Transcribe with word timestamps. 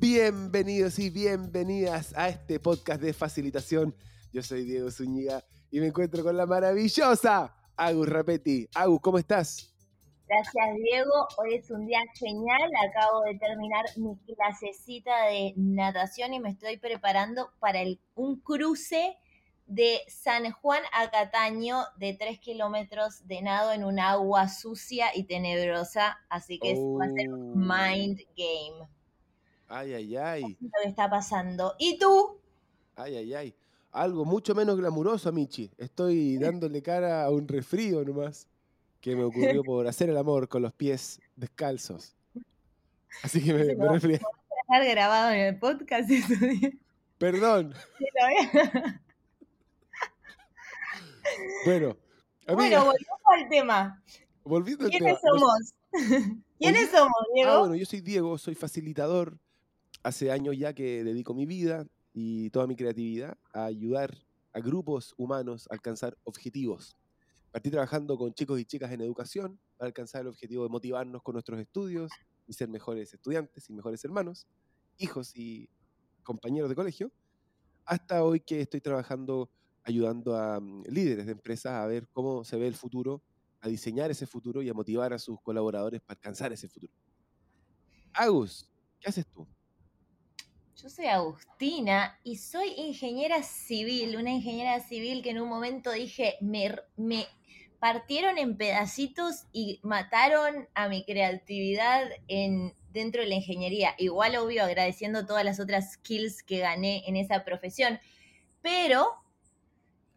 Bienvenidos 0.00 0.98
y 0.98 1.10
bienvenidas 1.10 2.16
a 2.16 2.30
este 2.30 2.58
podcast 2.58 3.02
de 3.02 3.12
facilitación. 3.12 3.94
Yo 4.32 4.42
soy 4.42 4.64
Diego 4.64 4.90
Zúñiga 4.90 5.44
y 5.70 5.78
me 5.78 5.88
encuentro 5.88 6.24
con 6.24 6.38
la 6.38 6.46
maravillosa 6.46 7.54
Agus 7.76 8.08
Rapetti. 8.08 8.66
Agus, 8.74 8.98
¿cómo 9.02 9.18
estás? 9.18 9.74
Gracias, 10.26 10.76
Diego. 10.82 11.12
Hoy 11.36 11.56
es 11.56 11.70
un 11.70 11.86
día 11.86 12.00
genial. 12.14 12.70
Acabo 12.88 13.20
de 13.24 13.34
terminar 13.38 13.84
mi 13.98 14.16
clasecita 14.34 15.26
de 15.26 15.52
natación 15.56 16.32
y 16.32 16.40
me 16.40 16.48
estoy 16.48 16.78
preparando 16.78 17.50
para 17.58 17.82
el, 17.82 18.00
un 18.14 18.40
cruce 18.40 19.18
de 19.66 19.98
San 20.08 20.50
Juan 20.50 20.80
a 20.94 21.10
Cataño 21.10 21.84
de 21.98 22.14
3 22.14 22.38
kilómetros 22.40 23.26
de 23.26 23.42
nado 23.42 23.72
en 23.72 23.84
un 23.84 24.00
agua 24.00 24.48
sucia 24.48 25.08
y 25.14 25.24
tenebrosa. 25.24 26.20
Así 26.30 26.58
que 26.58 26.72
va 26.72 27.04
a 27.04 27.10
ser 27.10 27.28
un 27.34 27.50
Oh. 27.50 27.54
mind 27.56 28.20
game. 28.34 28.88
Ay, 29.72 29.94
ay, 29.94 30.16
ay. 30.16 30.42
Lo 30.60 30.68
que 30.82 30.88
está 30.88 31.08
pasando. 31.08 31.74
¿Y 31.78 31.96
tú? 31.98 32.38
Ay, 32.96 33.16
ay, 33.16 33.34
ay. 33.34 33.54
Algo 33.92 34.24
mucho 34.24 34.54
menos 34.54 34.76
glamuroso, 34.76 35.30
Michi. 35.32 35.70
Estoy 35.78 36.38
dándole 36.38 36.82
cara 36.82 37.24
a 37.24 37.30
un 37.30 37.46
resfrío 37.46 38.04
nomás 38.04 38.46
que 39.00 39.14
me 39.16 39.22
ocurrió 39.24 39.62
por 39.62 39.86
hacer 39.86 40.10
el 40.10 40.16
amor 40.16 40.48
con 40.48 40.62
los 40.62 40.72
pies 40.72 41.20
descalzos. 41.36 42.14
Así 43.22 43.42
que 43.42 43.54
me, 43.54 43.74
me 43.76 43.88
resfrié. 43.88 44.20
Dejar 44.68 44.88
grabado 44.90 45.30
en 45.30 45.40
el 45.40 45.58
podcast. 45.58 46.10
eso. 46.10 46.34
Perdón. 47.18 47.72
Bueno, 51.64 51.96
amiga, 52.46 52.54
Bueno, 52.54 52.84
volvemos 52.84 53.20
al 53.26 53.48
tema. 53.48 54.02
volviendo 54.44 54.84
al 54.84 54.90
¿Quiénes 54.90 55.20
tema. 55.20 55.32
nos- 55.32 55.40
somos? 55.40 56.38
¿Quiénes 56.58 56.90
somos, 56.90 57.12
Diego? 57.34 57.50
Ah, 57.50 57.58
bueno, 57.60 57.74
yo 57.76 57.86
soy 57.86 58.00
Diego, 58.00 58.36
soy 58.38 58.54
facilitador. 58.54 59.38
Hace 60.02 60.30
años 60.30 60.56
ya 60.56 60.72
que 60.72 61.04
dedico 61.04 61.34
mi 61.34 61.46
vida 61.46 61.86
y 62.12 62.50
toda 62.50 62.66
mi 62.66 62.76
creatividad 62.76 63.36
a 63.52 63.66
ayudar 63.66 64.16
a 64.52 64.60
grupos 64.60 65.14
humanos 65.16 65.68
a 65.70 65.74
alcanzar 65.74 66.16
objetivos. 66.24 66.96
Partí 67.52 67.70
trabajando 67.70 68.16
con 68.16 68.32
chicos 68.32 68.58
y 68.60 68.64
chicas 68.64 68.92
en 68.92 69.00
educación 69.00 69.60
para 69.76 69.88
alcanzar 69.88 70.22
el 70.22 70.28
objetivo 70.28 70.62
de 70.62 70.70
motivarnos 70.70 71.22
con 71.22 71.34
nuestros 71.34 71.60
estudios 71.60 72.10
y 72.46 72.52
ser 72.52 72.68
mejores 72.68 73.12
estudiantes 73.12 73.68
y 73.68 73.72
mejores 73.72 74.04
hermanos, 74.04 74.46
hijos 74.98 75.36
y 75.36 75.68
compañeros 76.22 76.70
de 76.70 76.76
colegio, 76.76 77.12
hasta 77.84 78.24
hoy 78.24 78.40
que 78.40 78.60
estoy 78.60 78.80
trabajando 78.80 79.50
ayudando 79.82 80.36
a 80.36 80.60
mm, 80.60 80.84
líderes 80.88 81.26
de 81.26 81.32
empresas 81.32 81.72
a 81.72 81.86
ver 81.86 82.08
cómo 82.12 82.44
se 82.44 82.56
ve 82.56 82.66
el 82.66 82.74
futuro, 82.74 83.22
a 83.60 83.68
diseñar 83.68 84.10
ese 84.10 84.26
futuro 84.26 84.62
y 84.62 84.68
a 84.68 84.74
motivar 84.74 85.12
a 85.12 85.18
sus 85.18 85.40
colaboradores 85.40 86.00
para 86.00 86.16
alcanzar 86.16 86.52
ese 86.52 86.68
futuro. 86.68 86.92
Agus, 88.12 88.70
¿qué 89.00 89.08
haces 89.08 89.26
tú? 89.26 89.46
Yo 90.82 90.88
soy 90.88 91.08
Agustina 91.08 92.18
y 92.24 92.36
soy 92.36 92.72
ingeniera 92.78 93.42
civil, 93.42 94.16
una 94.16 94.30
ingeniera 94.30 94.80
civil 94.80 95.22
que 95.22 95.30
en 95.30 95.40
un 95.40 95.48
momento 95.48 95.90
dije, 95.90 96.38
me, 96.40 97.26
partieron 97.78 98.38
en 98.38 98.56
pedacitos 98.56 99.44
y 99.52 99.80
mataron 99.82 100.70
a 100.74 100.88
mi 100.88 101.04
creatividad 101.04 102.08
en, 102.28 102.72
dentro 102.92 103.20
de 103.20 103.28
la 103.28 103.34
ingeniería. 103.34 103.94
Igual, 103.98 104.36
obvio, 104.36 104.64
agradeciendo 104.64 105.26
todas 105.26 105.44
las 105.44 105.60
otras 105.60 105.92
skills 105.92 106.42
que 106.42 106.60
gané 106.60 107.02
en 107.06 107.16
esa 107.16 107.44
profesión. 107.44 108.00
Pero 108.62 109.06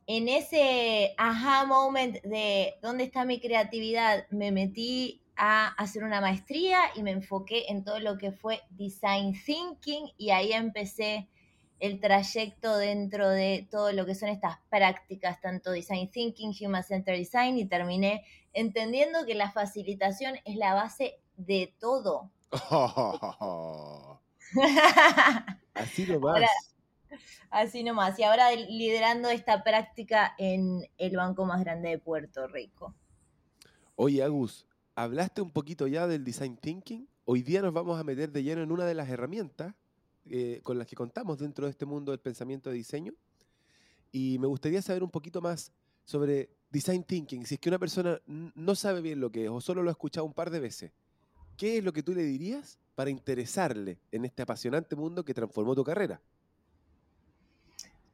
en 0.08 0.30
ese 0.30 1.14
aha 1.18 1.66
moment 1.66 2.22
de 2.24 2.76
dónde 2.82 3.04
está 3.04 3.26
mi 3.26 3.42
creatividad, 3.42 4.28
me 4.30 4.54
metí 4.54 5.23
a 5.36 5.68
hacer 5.70 6.04
una 6.04 6.22
maestría 6.22 6.80
y 6.96 7.04
me 7.04 7.12
enfoqué 7.12 7.66
en 7.70 7.84
todo 7.84 8.00
lo 8.00 8.18
que 8.18 8.32
fue 8.32 8.62
design 8.72 9.34
thinking 9.46 10.12
y 10.18 10.30
ahí 10.32 10.54
empecé 10.54 11.28
el 11.80 12.00
trayecto 12.00 12.78
dentro 12.78 13.28
de 13.30 13.68
todo 13.70 13.92
lo 13.92 14.06
que 14.06 14.16
son 14.16 14.30
estas 14.30 14.58
prácticas, 14.70 15.42
tanto 15.42 15.72
design 15.72 16.10
thinking, 16.10 16.54
human 16.62 16.84
centered 16.84 17.18
design 17.18 17.58
y 17.58 17.66
terminé 17.66 18.24
entendiendo 18.54 19.26
que 19.26 19.36
la 19.36 19.52
facilitación 19.52 20.36
es 20.46 20.56
la 20.56 20.74
base 20.76 21.20
de 21.36 21.74
todo. 21.80 22.30
Así 25.74 26.06
nomás. 26.08 26.36
Ahora- 26.36 26.50
Así 27.52 27.84
nomás. 27.84 28.18
Y 28.18 28.24
ahora 28.24 28.52
liderando 28.56 29.30
esta 29.30 29.64
práctica 29.64 30.34
en 30.40 30.90
el 30.98 31.16
banco 31.16 31.46
más 31.46 31.60
grande 31.64 31.90
de 31.90 32.00
Puerto 32.00 32.48
Rico. 32.48 32.96
Oye, 33.96 34.24
Agus, 34.24 34.66
¿hablaste 34.96 35.42
un 35.42 35.52
poquito 35.52 35.88
ya 35.88 36.08
del 36.08 36.24
design 36.24 36.58
thinking? 36.58 37.08
Hoy 37.26 37.42
día 37.42 37.62
nos 37.62 37.74
vamos 37.74 38.00
a 38.00 38.04
meter 38.04 38.32
de 38.32 38.44
lleno 38.44 38.62
en 38.62 38.72
una 38.72 38.86
de 38.86 38.94
las 38.94 39.10
herramientas 39.10 39.74
eh, 40.26 40.60
con 40.64 40.78
las 40.78 40.88
que 40.88 40.96
contamos 40.96 41.40
dentro 41.40 41.66
de 41.66 41.72
este 41.72 41.86
mundo 41.86 42.12
del 42.12 42.20
pensamiento 42.20 42.70
de 42.70 42.76
diseño. 42.76 43.14
Y 44.12 44.38
me 44.40 44.48
gustaría 44.48 44.82
saber 44.82 45.04
un 45.04 45.10
poquito 45.10 45.42
más 45.42 45.72
sobre 46.06 46.50
design 46.70 47.04
thinking. 47.04 47.46
Si 47.46 47.56
es 47.56 47.60
que 47.60 47.70
una 47.70 47.80
persona 47.80 48.22
no 48.26 48.76
sabe 48.76 49.02
bien 49.02 49.20
lo 49.20 49.32
que 49.32 49.46
es 49.46 49.50
o 49.50 49.62
solo 49.62 49.82
lo 49.82 49.90
ha 49.90 49.94
escuchado 49.94 50.26
un 50.26 50.34
par 50.34 50.52
de 50.52 50.60
veces, 50.60 50.92
¿qué 51.58 51.78
es 51.78 51.84
lo 51.84 51.94
que 51.94 52.04
tú 52.04 52.14
le 52.14 52.24
dirías 52.24 52.78
para 52.96 53.10
interesarle 53.10 54.00
en 54.12 54.26
este 54.26 54.44
apasionante 54.44 54.96
mundo 54.96 55.26
que 55.26 55.34
transformó 55.34 55.76
tu 55.76 55.84
carrera? 55.84 56.22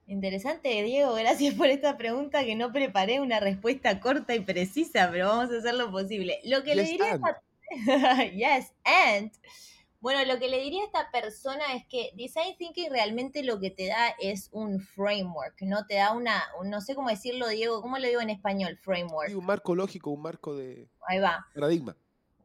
Interesante, 0.09 0.81
Diego. 0.83 1.13
Gracias 1.13 1.53
por 1.53 1.67
esta 1.67 1.95
pregunta 1.97 2.43
que 2.43 2.55
no 2.55 2.71
preparé 2.71 3.19
una 3.19 3.39
respuesta 3.39 3.99
corta 3.99 4.33
y 4.35 4.39
precisa, 4.39 5.07
pero 5.11 5.27
vamos 5.27 5.53
a 5.53 5.57
hacer 5.59 5.75
lo 5.75 5.91
posible. 5.91 6.39
Lo 6.45 6.63
que 6.63 6.73
le 6.75 6.83
diría 6.83 7.11
a 7.11 7.13
and. 7.13 7.25
esta... 7.25 8.23
yes, 8.33 8.73
and. 8.83 9.31
Bueno, 10.01 10.25
lo 10.25 10.39
que 10.39 10.47
le 10.47 10.61
diría 10.61 10.81
a 10.81 10.85
esta 10.85 11.11
persona 11.11 11.73
es 11.75 11.85
que 11.85 12.09
Design 12.15 12.55
Thinking 12.57 12.89
realmente 12.89 13.43
lo 13.43 13.59
que 13.59 13.69
te 13.69 13.87
da 13.87 14.15
es 14.19 14.49
un 14.51 14.79
framework, 14.79 15.61
¿no? 15.61 15.85
Te 15.85 15.95
da 15.95 16.13
una, 16.13 16.41
un- 16.59 16.69
no 16.71 16.81
sé 16.81 16.95
cómo 16.95 17.09
decirlo, 17.09 17.47
Diego, 17.49 17.81
¿cómo 17.81 17.99
lo 17.99 18.07
digo 18.07 18.21
en 18.21 18.29
español? 18.31 18.79
Framework. 18.81 19.29
Sí, 19.29 19.35
un 19.35 19.45
marco 19.45 19.75
lógico, 19.75 20.09
un 20.09 20.21
marco 20.23 20.55
de 20.55 20.87
Ahí 21.07 21.19
va. 21.19 21.45
paradigma. 21.53 21.95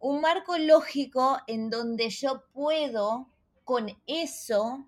un 0.00 0.20
marco 0.20 0.58
lógico 0.58 1.38
en 1.46 1.70
donde 1.70 2.10
yo 2.10 2.44
puedo 2.52 3.28
con 3.62 3.86
eso 4.06 4.84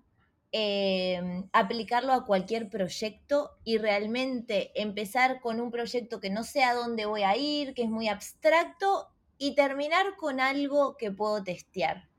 eh, 0.51 1.43
aplicarlo 1.51 2.13
a 2.13 2.25
cualquier 2.25 2.69
proyecto 2.69 3.57
y 3.63 3.77
realmente 3.77 4.71
empezar 4.81 5.41
con 5.41 5.59
un 5.59 5.71
proyecto 5.71 6.19
que 6.19 6.29
no 6.29 6.43
sé 6.43 6.63
a 6.63 6.73
dónde 6.73 7.05
voy 7.05 7.23
a 7.23 7.35
ir, 7.35 7.73
que 7.73 7.83
es 7.83 7.89
muy 7.89 8.07
abstracto, 8.07 9.09
y 9.37 9.55
terminar 9.55 10.15
con 10.15 10.39
algo 10.39 10.97
que 10.97 11.11
puedo 11.11 11.43
testear. 11.43 12.09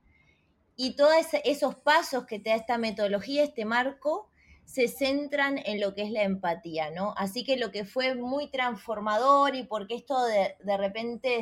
Y 0.77 0.95
todos 0.95 1.15
esos 1.45 1.75
pasos 1.75 2.27
que 2.27 2.39
te 2.39 2.51
da 2.51 2.57
esta 2.57 2.79
metodología, 2.79 3.43
este 3.43 3.65
marco, 3.65 4.31
se 4.65 4.87
centran 4.87 5.59
en 5.65 5.81
lo 5.81 5.95
que 5.95 6.03
es 6.03 6.11
la 6.11 6.23
empatía, 6.23 6.91
¿no? 6.91 7.15
Así 7.17 7.43
que 7.43 7.57
lo 7.57 7.73
que 7.73 7.85
fue 7.85 8.15
muy 8.15 8.51
transformador 8.51 9.57
y 9.57 9.65
porque 9.65 9.95
esto 9.95 10.23
de, 10.27 10.57
de 10.63 10.77
repente 10.77 11.41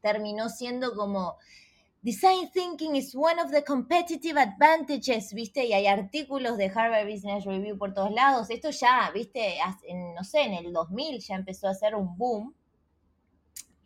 terminó 0.00 0.48
siendo 0.48 0.94
como 0.94 1.36
Design 2.02 2.50
thinking 2.52 2.94
is 2.94 3.14
one 3.14 3.40
of 3.40 3.50
the 3.50 3.64
competitive 3.64 4.38
advantages, 4.38 5.32
¿viste? 5.32 5.64
Y 5.64 5.72
hay 5.72 5.86
artículos 5.86 6.56
de 6.56 6.66
Harvard 6.66 7.06
Business 7.10 7.44
Review 7.44 7.76
por 7.76 7.94
todos 7.94 8.12
lados. 8.12 8.48
Esto 8.50 8.70
ya, 8.70 9.10
¿viste? 9.12 9.56
No 10.14 10.22
sé, 10.22 10.42
en 10.42 10.54
el 10.54 10.72
2000 10.72 11.20
ya 11.20 11.34
empezó 11.34 11.68
a 11.68 11.74
ser 11.74 11.94
un 11.96 12.16
boom. 12.16 12.54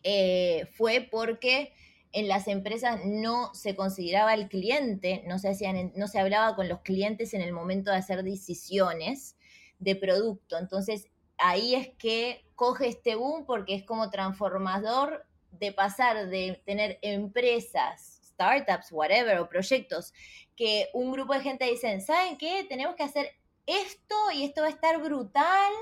Eh, 0.02 0.66
fue 0.72 1.08
porque 1.10 1.72
en 2.12 2.28
las 2.28 2.48
empresas 2.48 3.00
no 3.04 3.54
se 3.54 3.76
consideraba 3.76 4.34
el 4.34 4.48
cliente, 4.48 5.22
no 5.26 5.38
se, 5.38 5.48
hacían, 5.48 5.92
no 5.94 6.08
se 6.08 6.18
hablaba 6.18 6.56
con 6.56 6.68
los 6.68 6.80
clientes 6.80 7.34
en 7.34 7.40
el 7.40 7.52
momento 7.52 7.90
de 7.90 7.98
hacer 7.98 8.22
decisiones 8.22 9.36
de 9.78 9.96
producto. 9.96 10.58
Entonces, 10.58 11.08
ahí 11.38 11.74
es 11.74 11.88
que 11.98 12.44
coge 12.54 12.88
este 12.88 13.14
boom 13.14 13.46
porque 13.46 13.74
es 13.74 13.84
como 13.84 14.10
transformador 14.10 15.26
de 15.60 15.72
pasar 15.72 16.28
de 16.28 16.60
tener 16.64 16.98
empresas, 17.02 18.20
startups, 18.24 18.90
whatever, 18.90 19.38
o 19.38 19.48
proyectos, 19.48 20.12
que 20.56 20.88
un 20.94 21.12
grupo 21.12 21.34
de 21.34 21.40
gente 21.40 21.66
dicen, 21.66 22.00
¿saben 22.00 22.38
qué? 22.38 22.64
Tenemos 22.68 22.96
que 22.96 23.02
hacer 23.02 23.30
esto 23.66 24.16
y 24.34 24.44
esto 24.44 24.62
va 24.62 24.68
a 24.68 24.70
estar 24.70 25.00
brutal. 25.00 25.72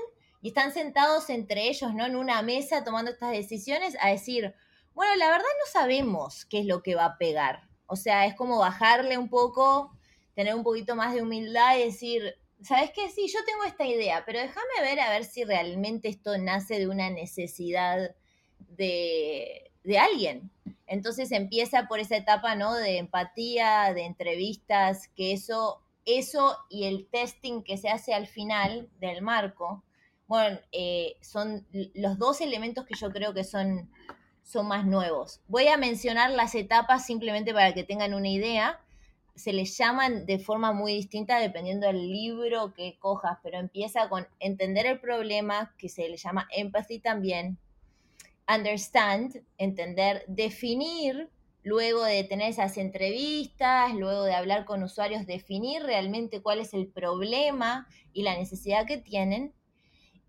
Y 0.41 0.49
están 0.49 0.71
sentados 0.71 1.29
entre 1.29 1.67
ellos, 1.67 1.93
¿no? 1.93 2.05
En 2.05 2.15
una 2.15 2.41
mesa 2.41 2.83
tomando 2.83 3.11
estas 3.11 3.31
decisiones 3.31 3.97
a 3.99 4.09
decir, 4.09 4.53
bueno, 4.93 5.15
la 5.15 5.29
verdad 5.29 5.43
no 5.43 5.71
sabemos 5.71 6.45
qué 6.45 6.59
es 6.59 6.65
lo 6.65 6.81
que 6.81 6.95
va 6.95 7.05
a 7.05 7.17
pegar. 7.17 7.67
O 7.87 7.95
sea, 7.95 8.25
es 8.25 8.35
como 8.35 8.57
bajarle 8.59 9.17
un 9.17 9.29
poco, 9.29 9.91
tener 10.35 10.55
un 10.55 10.63
poquito 10.63 10.95
más 10.95 11.13
de 11.13 11.21
humildad 11.21 11.77
y 11.77 11.85
decir, 11.85 12.35
¿sabes 12.61 12.91
qué? 12.93 13.09
Sí, 13.09 13.27
yo 13.27 13.43
tengo 13.45 13.63
esta 13.65 13.85
idea, 13.85 14.23
pero 14.25 14.39
déjame 14.39 14.81
ver 14.81 14.99
a 15.01 15.09
ver 15.09 15.25
si 15.25 15.43
realmente 15.43 16.07
esto 16.07 16.37
nace 16.37 16.79
de 16.79 16.87
una 16.87 17.09
necesidad 17.09 18.15
de, 18.59 19.68
de 19.89 19.97
alguien. 19.97 20.51
Entonces 20.85 21.31
empieza 21.31 21.87
por 21.87 21.99
esa 21.99 22.15
etapa, 22.15 22.55
¿no? 22.55 22.75
De 22.75 22.99
empatía, 22.99 23.91
de 23.93 24.05
entrevistas, 24.05 25.09
que 25.15 25.33
eso, 25.33 25.81
eso 26.05 26.57
y 26.69 26.85
el 26.85 27.07
testing 27.07 27.63
que 27.63 27.77
se 27.77 27.89
hace 27.89 28.13
al 28.13 28.27
final 28.27 28.87
del 28.99 29.23
marco, 29.23 29.83
bueno, 30.27 30.59
eh, 30.71 31.15
son 31.21 31.65
los 31.95 32.19
dos 32.19 32.39
elementos 32.39 32.85
que 32.85 32.95
yo 32.95 33.11
creo 33.11 33.33
que 33.33 33.43
son, 33.43 33.89
son 34.43 34.67
más 34.67 34.85
nuevos. 34.85 35.41
Voy 35.47 35.67
a 35.67 35.77
mencionar 35.77 36.29
las 36.29 36.53
etapas 36.53 37.03
simplemente 37.03 37.51
para 37.51 37.73
que 37.73 37.83
tengan 37.83 38.13
una 38.13 38.29
idea. 38.29 38.79
se 39.33 39.53
le 39.53 39.65
llaman 39.65 40.25
de 40.27 40.37
forma 40.37 40.71
muy 40.71 40.93
distinta 40.93 41.39
dependiendo 41.39 41.87
del 41.87 42.11
libro 42.11 42.73
que 42.75 42.99
cojas, 42.99 43.39
pero 43.41 43.57
empieza 43.57 44.07
con 44.09 44.27
entender 44.39 44.85
el 44.85 44.99
problema, 44.99 45.73
que 45.79 45.89
se 45.89 46.07
le 46.09 46.17
llama 46.17 46.47
empathy 46.51 46.99
también, 46.99 47.57
understand, 48.53 49.43
entender, 49.57 50.23
definir, 50.27 51.29
luego 51.63 52.03
de 52.03 52.23
tener 52.23 52.49
esas 52.49 52.77
entrevistas, 52.77 53.93
luego 53.93 54.23
de 54.23 54.33
hablar 54.33 54.65
con 54.65 54.81
usuarios, 54.83 55.27
definir 55.27 55.83
realmente 55.83 56.41
cuál 56.41 56.59
es 56.59 56.73
el 56.73 56.87
problema 56.87 57.87
y 58.13 58.23
la 58.23 58.35
necesidad 58.35 58.85
que 58.85 58.97
tienen, 58.97 59.53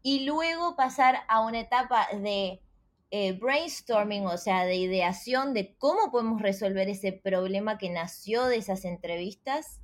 y 0.02 0.20
luego 0.20 0.76
pasar 0.76 1.20
a 1.28 1.40
una 1.40 1.61
etapa 1.61 2.08
de 2.12 2.62
eh, 3.11 3.32
brainstorming, 3.32 4.26
o 4.26 4.38
sea, 4.38 4.64
de 4.64 4.76
ideación 4.76 5.52
de 5.52 5.75
cómo 5.76 6.11
podemos 6.11 6.40
resolver 6.40 6.88
ese 6.88 7.12
problema 7.12 7.76
que 7.76 7.90
nació 7.90 8.44
de 8.46 8.56
esas 8.56 8.84
entrevistas 8.84 9.81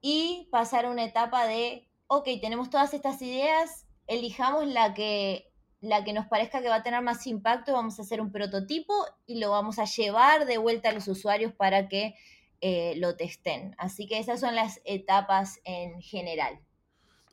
y 0.00 0.48
pasar 0.50 0.86
a 0.86 0.90
una 0.90 1.04
etapa 1.04 1.46
de, 1.46 1.88
ok, 2.06 2.28
tenemos 2.40 2.70
todas 2.70 2.92
estas 2.94 3.20
ideas, 3.22 3.86
elijamos 4.06 4.66
la 4.66 4.94
que, 4.94 5.49
la 5.80 6.04
que 6.04 6.12
nos 6.12 6.26
parezca 6.26 6.60
que 6.60 6.68
va 6.68 6.76
a 6.76 6.82
tener 6.82 7.02
más 7.02 7.26
impacto, 7.26 7.72
vamos 7.72 7.98
a 7.98 8.02
hacer 8.02 8.20
un 8.20 8.32
prototipo 8.32 8.94
y 9.26 9.38
lo 9.38 9.50
vamos 9.50 9.78
a 9.78 9.84
llevar 9.84 10.46
de 10.46 10.58
vuelta 10.58 10.90
a 10.90 10.92
los 10.92 11.08
usuarios 11.08 11.52
para 11.52 11.88
que 11.88 12.14
eh, 12.60 12.94
lo 12.96 13.16
testen. 13.16 13.74
Así 13.78 14.06
que 14.06 14.18
esas 14.18 14.40
son 14.40 14.54
las 14.54 14.80
etapas 14.84 15.60
en 15.64 16.02
general. 16.02 16.60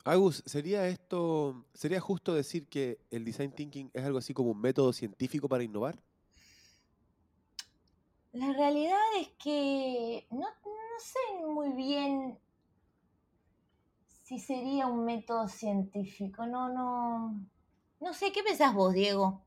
Agus, 0.04 0.42
¿sería 0.46 0.88
esto, 0.88 1.66
sería 1.74 2.00
justo 2.00 2.32
decir 2.32 2.66
que 2.66 2.98
el 3.10 3.26
design 3.26 3.52
thinking 3.52 3.90
es 3.92 4.04
algo 4.04 4.16
así 4.16 4.32
como 4.32 4.52
un 4.52 4.60
método 4.60 4.94
científico 4.94 5.48
para 5.48 5.64
innovar? 5.64 5.98
La 8.32 8.52
realidad 8.54 8.98
es 9.20 9.28
que 9.42 10.26
no, 10.30 10.46
sé 10.98 11.44
muy 11.46 11.72
bien 11.72 12.38
si 14.22 14.38
sería 14.38 14.86
un 14.86 15.04
método 15.04 15.46
científico. 15.48 16.46
No, 16.46 16.68
no. 16.68 17.38
No 18.00 18.14
sé, 18.14 18.32
¿qué 18.32 18.42
pensás 18.42 18.74
vos, 18.74 18.94
Diego? 18.94 19.42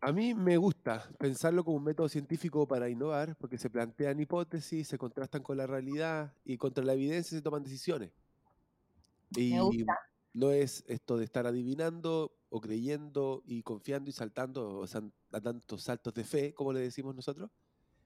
A 0.00 0.12
mí 0.12 0.34
me 0.34 0.56
gusta 0.56 1.08
pensarlo 1.18 1.64
como 1.64 1.76
un 1.76 1.84
método 1.84 2.08
científico 2.08 2.66
para 2.66 2.88
innovar, 2.88 3.36
porque 3.36 3.56
se 3.56 3.70
plantean 3.70 4.18
hipótesis, 4.18 4.88
se 4.88 4.98
contrastan 4.98 5.42
con 5.42 5.56
la 5.56 5.66
realidad 5.66 6.34
y 6.44 6.56
contra 6.56 6.84
la 6.84 6.94
evidencia 6.94 7.36
se 7.38 7.42
toman 7.42 7.62
decisiones. 7.62 8.10
Y 9.36 9.54
no 10.34 10.50
es 10.50 10.84
esto 10.88 11.16
de 11.16 11.24
estar 11.24 11.46
adivinando 11.46 12.32
o 12.48 12.60
creyendo 12.60 13.42
y 13.46 13.62
confiando 13.62 14.10
y 14.10 14.12
saltando, 14.12 14.78
o 14.78 14.86
sea, 14.86 15.02
a 15.30 15.40
tantos 15.40 15.82
saltos 15.84 16.14
de 16.14 16.24
fe, 16.24 16.52
como 16.52 16.72
le 16.72 16.80
decimos 16.80 17.14
nosotros, 17.14 17.50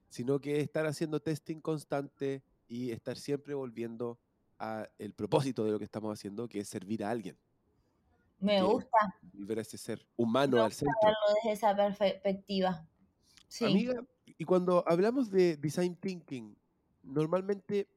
sino 0.09 0.39
que 0.39 0.61
estar 0.61 0.87
haciendo 0.87 1.21
testing 1.21 1.61
constante 1.61 2.43
y 2.69 2.91
estar 2.91 3.17
siempre 3.17 3.55
volviendo 3.55 4.19
a 4.59 4.89
el 4.99 5.13
propósito 5.15 5.65
de 5.65 5.73
lo 5.73 5.79
que 5.79 5.85
estamos 5.85 6.13
haciendo, 6.13 6.49
que 6.49 6.61
es 6.61 6.69
servir 6.69 7.05
a 7.05 7.11
alguien. 7.11 7.39
Me 8.39 8.63
gusta. 8.63 8.99
Volver 9.33 9.59
a 9.59 9.63
ese 9.63 9.79
ser 9.79 10.07
humano 10.17 10.63
al 10.63 10.73
centro. 10.73 10.95
Verlo 11.03 11.35
desde 11.37 11.53
esa 11.53 11.75
perspectiva. 11.75 12.87
Sí. 13.49 13.65
Amiga, 13.65 13.95
y 14.39 14.45
cuando 14.45 14.85
hablamos 14.87 15.31
de 15.31 15.57
design 15.57 15.97
thinking, 15.97 16.57
normalmente, 17.03 17.89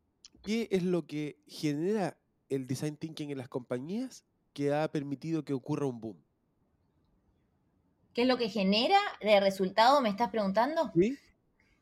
¿qué 0.41 0.68
es 0.71 0.83
lo 0.83 1.06
que 1.06 1.39
genera 1.47 2.18
el 2.50 2.68
design 2.68 2.97
thinking 2.97 3.31
en 3.31 3.38
las 3.38 3.47
compañías 3.47 4.25
que 4.53 4.74
ha 4.74 4.91
permitido 4.91 5.45
que 5.45 5.53
ocurra 5.53 5.86
un 5.86 6.01
boom. 6.01 6.18
¿Qué 8.13 8.24
es 8.24 8.27
lo 8.27 8.38
que 8.38 8.50
genera 8.50 9.00
de 9.21 9.39
resultado, 9.39 10.01
me 10.01 10.09
estás 10.09 10.30
preguntando? 10.30 10.92
Sí. 10.95 11.18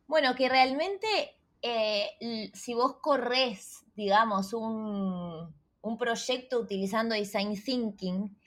Bueno, 0.07 0.36
que 0.36 0.50
realmente 0.50 1.07
eh, 1.62 2.51
si 2.53 2.74
vos 2.74 2.98
corres, 3.01 3.86
digamos, 3.95 4.53
un, 4.53 5.53
un, 5.81 5.98
proyecto 5.98 6.60
utilizando 6.60 7.15
design 7.15 7.60
thinking, 7.60 8.38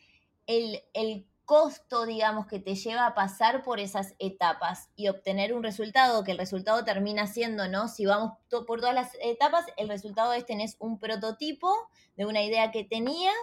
el, 0.51 0.83
el 0.95 1.27
costo, 1.45 2.07
digamos, 2.07 2.47
que 2.47 2.59
te 2.59 2.75
lleva 2.75 3.07
a 3.07 3.15
pasar 3.15 3.63
por 3.63 3.81
esas 3.81 4.15
etapas 4.19 4.89
y 4.97 5.09
obtener 5.09 5.53
un 5.53 5.63
resultado, 5.63 6.25
que 6.25 6.33
el 6.33 6.39
resultado 6.39 6.85
termina 6.85 7.27
siendo, 7.27 7.69
¿no? 7.69 7.89
Si 7.89 8.05
vamos 8.07 8.33
por 8.67 8.81
todas 8.81 8.95
las 8.95 9.17
etapas, 9.23 9.65
el 9.77 9.89
resultado 9.89 10.33
es 10.33 10.47
tener 10.47 10.69
un 10.79 10.99
prototipo 10.99 11.73
de 12.17 12.27
una 12.27 12.43
idea 12.43 12.71
que 12.71 12.85
tenías, 12.85 13.35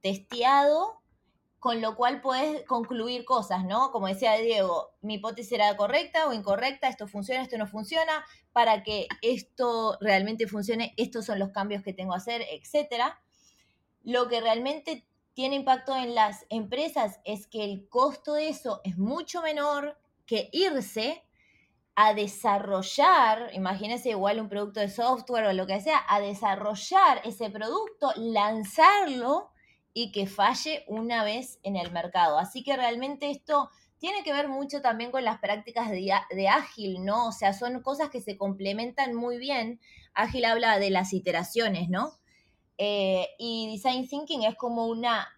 testeado, 0.00 1.00
con 1.58 1.80
lo 1.80 1.96
cual 1.96 2.20
puedes 2.20 2.64
concluir 2.64 3.24
cosas, 3.24 3.64
¿no? 3.64 3.90
Como 3.90 4.06
decía 4.06 4.34
Diego, 4.34 4.92
mi 5.00 5.14
hipótesis 5.14 5.52
era 5.52 5.76
correcta 5.76 6.28
o 6.28 6.32
incorrecta, 6.32 6.88
esto 6.88 7.08
funciona, 7.08 7.42
esto 7.42 7.58
no 7.58 7.66
funciona, 7.66 8.24
para 8.52 8.82
que 8.82 9.08
esto 9.22 9.96
realmente 10.00 10.46
funcione, 10.46 10.94
estos 10.96 11.26
son 11.26 11.38
los 11.38 11.50
cambios 11.50 11.82
que 11.82 11.92
tengo 11.92 12.12
que 12.12 12.18
hacer, 12.18 12.44
etcétera. 12.52 13.20
Lo 14.04 14.28
que 14.28 14.40
realmente 14.40 15.08
tiene 15.38 15.54
impacto 15.54 15.94
en 15.94 16.16
las 16.16 16.44
empresas 16.48 17.20
es 17.22 17.46
que 17.46 17.62
el 17.62 17.88
costo 17.88 18.34
de 18.34 18.48
eso 18.48 18.80
es 18.82 18.98
mucho 18.98 19.40
menor 19.40 19.96
que 20.26 20.48
irse 20.50 21.22
a 21.94 22.12
desarrollar, 22.12 23.48
imagínense 23.52 24.08
igual 24.08 24.40
un 24.40 24.48
producto 24.48 24.80
de 24.80 24.88
software 24.88 25.44
o 25.44 25.52
lo 25.52 25.64
que 25.68 25.80
sea, 25.80 26.04
a 26.08 26.18
desarrollar 26.18 27.22
ese 27.24 27.50
producto, 27.50 28.10
lanzarlo 28.16 29.52
y 29.92 30.10
que 30.10 30.26
falle 30.26 30.82
una 30.88 31.22
vez 31.22 31.60
en 31.62 31.76
el 31.76 31.92
mercado. 31.92 32.36
Así 32.36 32.64
que 32.64 32.76
realmente 32.76 33.30
esto 33.30 33.70
tiene 33.98 34.24
que 34.24 34.32
ver 34.32 34.48
mucho 34.48 34.82
también 34.82 35.12
con 35.12 35.22
las 35.22 35.38
prácticas 35.38 35.88
de, 35.88 36.12
de, 36.30 36.48
ágil, 36.48 37.04
¿no? 37.04 37.28
O 37.28 37.32
sea, 37.32 37.52
son 37.52 37.80
cosas 37.80 38.10
que 38.10 38.20
se 38.20 38.36
complementan 38.36 39.14
muy 39.14 39.38
bien. 39.38 39.78
Ágil 40.14 40.46
habla 40.46 40.80
de 40.80 40.90
las 40.90 41.12
iteraciones, 41.12 41.88
¿no? 41.88 42.18
Eh, 42.78 43.28
y 43.38 43.70
design 43.72 44.08
thinking 44.08 44.44
es 44.44 44.54
como 44.54 44.86
una 44.86 45.28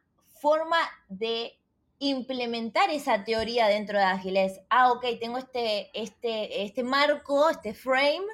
forma 0.41 0.79
de 1.09 1.59
implementar 1.99 2.91
esa 2.91 3.25
teoría 3.25 3.67
dentro 3.67 3.99
de 3.99 4.05
Ágiles. 4.05 4.61
ah, 4.71 4.93
ok, 4.93 5.05
tengo 5.21 5.39
este, 5.39 5.91
este, 5.99 6.63
este 6.63 6.83
marco, 6.83 7.51
este 7.51 7.75
frame 7.75 8.27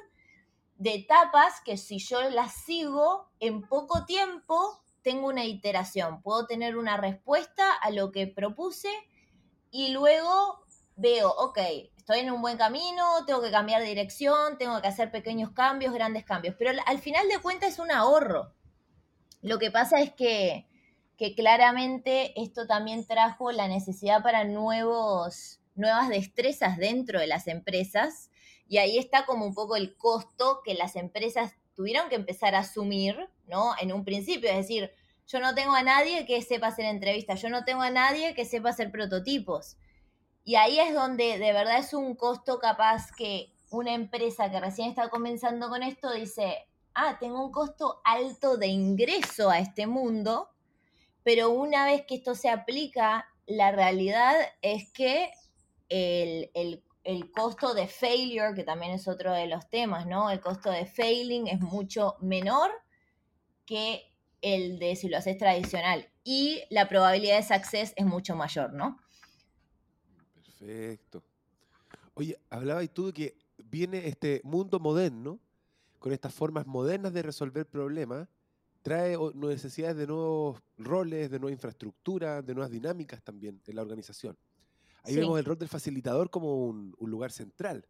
de 0.75 0.95
etapas 0.95 1.61
que 1.65 1.75
si 1.77 1.99
yo 1.99 2.29
las 2.29 2.53
sigo 2.53 3.29
en 3.39 3.67
poco 3.67 4.05
tiempo, 4.05 4.81
tengo 5.01 5.27
una 5.27 5.45
iteración, 5.45 6.21
puedo 6.21 6.45
tener 6.45 6.77
una 6.77 6.97
respuesta 6.97 7.73
a 7.73 7.91
lo 7.91 8.11
que 8.11 8.27
propuse 8.27 8.89
y 9.71 9.89
luego 9.89 10.65
veo, 10.95 11.29
ok, 11.29 11.59
estoy 11.95 12.19
en 12.19 12.31
un 12.31 12.41
buen 12.41 12.57
camino, 12.57 13.25
tengo 13.25 13.41
que 13.41 13.51
cambiar 13.51 13.83
dirección, 13.83 14.57
tengo 14.57 14.81
que 14.81 14.87
hacer 14.87 15.11
pequeños 15.11 15.51
cambios, 15.51 15.93
grandes 15.93 16.25
cambios, 16.25 16.55
pero 16.57 16.71
al 16.85 16.99
final 16.99 17.27
de 17.27 17.39
cuentas 17.39 17.73
es 17.73 17.79
un 17.79 17.91
ahorro. 17.91 18.53
Lo 19.41 19.59
que 19.59 19.71
pasa 19.71 19.99
es 20.01 20.11
que, 20.13 20.65
claramente 21.35 22.39
esto 22.41 22.67
también 22.67 23.05
trajo 23.05 23.51
la 23.51 23.67
necesidad 23.67 24.21
para 24.23 24.43
nuevos, 24.43 25.59
nuevas 25.75 26.09
destrezas 26.09 26.77
dentro 26.77 27.19
de 27.19 27.27
las 27.27 27.47
empresas 27.47 28.29
y 28.67 28.77
ahí 28.77 28.97
está 28.97 29.25
como 29.25 29.45
un 29.45 29.53
poco 29.53 29.75
el 29.75 29.95
costo 29.95 30.61
que 30.63 30.73
las 30.73 30.95
empresas 30.95 31.53
tuvieron 31.75 32.09
que 32.09 32.15
empezar 32.15 32.55
a 32.55 32.59
asumir, 32.59 33.29
¿no? 33.47 33.73
En 33.79 33.93
un 33.93 34.03
principio, 34.03 34.49
es 34.49 34.57
decir, 34.57 34.91
yo 35.27 35.39
no 35.39 35.53
tengo 35.55 35.73
a 35.73 35.83
nadie 35.83 36.25
que 36.25 36.41
sepa 36.41 36.67
hacer 36.67 36.85
entrevistas, 36.85 37.41
yo 37.41 37.49
no 37.49 37.65
tengo 37.65 37.81
a 37.81 37.91
nadie 37.91 38.33
que 38.33 38.45
sepa 38.45 38.69
hacer 38.69 38.91
prototipos. 38.91 39.77
Y 40.43 40.55
ahí 40.55 40.79
es 40.79 40.93
donde 40.93 41.37
de 41.37 41.53
verdad 41.53 41.79
es 41.79 41.93
un 41.93 42.15
costo 42.15 42.59
capaz 42.59 43.11
que 43.11 43.53
una 43.69 43.93
empresa 43.93 44.49
que 44.49 44.59
recién 44.59 44.89
está 44.89 45.09
comenzando 45.09 45.69
con 45.69 45.83
esto 45.83 46.11
dice, 46.11 46.67
ah, 46.97 47.17
tengo 47.19 47.45
un 47.45 47.51
costo 47.51 48.01
alto 48.03 48.57
de 48.57 48.67
ingreso 48.67 49.51
a 49.51 49.59
este 49.59 49.85
mundo, 49.85 50.49
pero 51.23 51.51
una 51.51 51.85
vez 51.85 52.05
que 52.07 52.15
esto 52.15 52.33
se 52.33 52.49
aplica, 52.49 53.27
la 53.45 53.71
realidad 53.71 54.35
es 54.63 54.91
que 54.91 55.31
el, 55.89 56.51
costo 57.31 57.75
de 57.75 57.87
failure, 57.87 58.55
que 58.55 58.63
también 58.63 58.93
es 58.93 59.07
otro 59.07 59.31
de 59.31 59.47
los 59.47 59.69
temas, 59.69 60.07
¿no? 60.07 60.31
El 60.31 60.41
costo 60.41 60.71
de 60.71 60.87
failing 60.87 61.47
es 61.47 61.61
mucho 61.61 62.15
menor 62.19 62.71
que 63.65 64.11
el 64.41 64.79
de 64.79 64.95
si 64.95 65.07
lo 65.07 65.17
haces 65.17 65.37
tradicional 65.37 66.09
y 66.23 66.63
la 66.69 66.89
probabilidad 66.89 67.37
de 67.37 67.43
success 67.43 67.93
es 67.95 68.05
mucho 68.05 68.35
mayor, 68.35 68.73
¿no? 68.73 68.99
Perfecto. 70.33 71.23
Oye, 72.15 72.39
hablabas 72.49 72.89
tú 72.89 73.07
de 73.07 73.13
que 73.13 73.37
viene 73.57 74.07
este 74.07 74.41
mundo 74.43 74.79
moderno 74.79 75.39
con 75.99 76.11
estas 76.11 76.33
formas 76.33 76.65
modernas 76.67 77.13
de 77.13 77.21
resolver 77.21 77.65
problemas, 77.65 78.27
trae 78.81 79.17
necesidades 79.33 79.97
de 79.97 80.07
nuevos 80.07 80.61
roles, 80.77 81.29
de 81.29 81.39
nueva 81.39 81.51
infraestructura, 81.51 82.41
de 82.41 82.53
nuevas 82.53 82.71
dinámicas 82.71 83.21
también 83.21 83.61
en 83.65 83.75
la 83.75 83.81
organización. 83.81 84.37
Ahí 85.03 85.15
vemos 85.15 85.39
el 85.39 85.45
rol 85.45 85.57
del 85.57 85.69
facilitador 85.69 86.29
como 86.29 86.65
un, 86.65 86.95
lugar 86.99 87.31
central, 87.31 87.85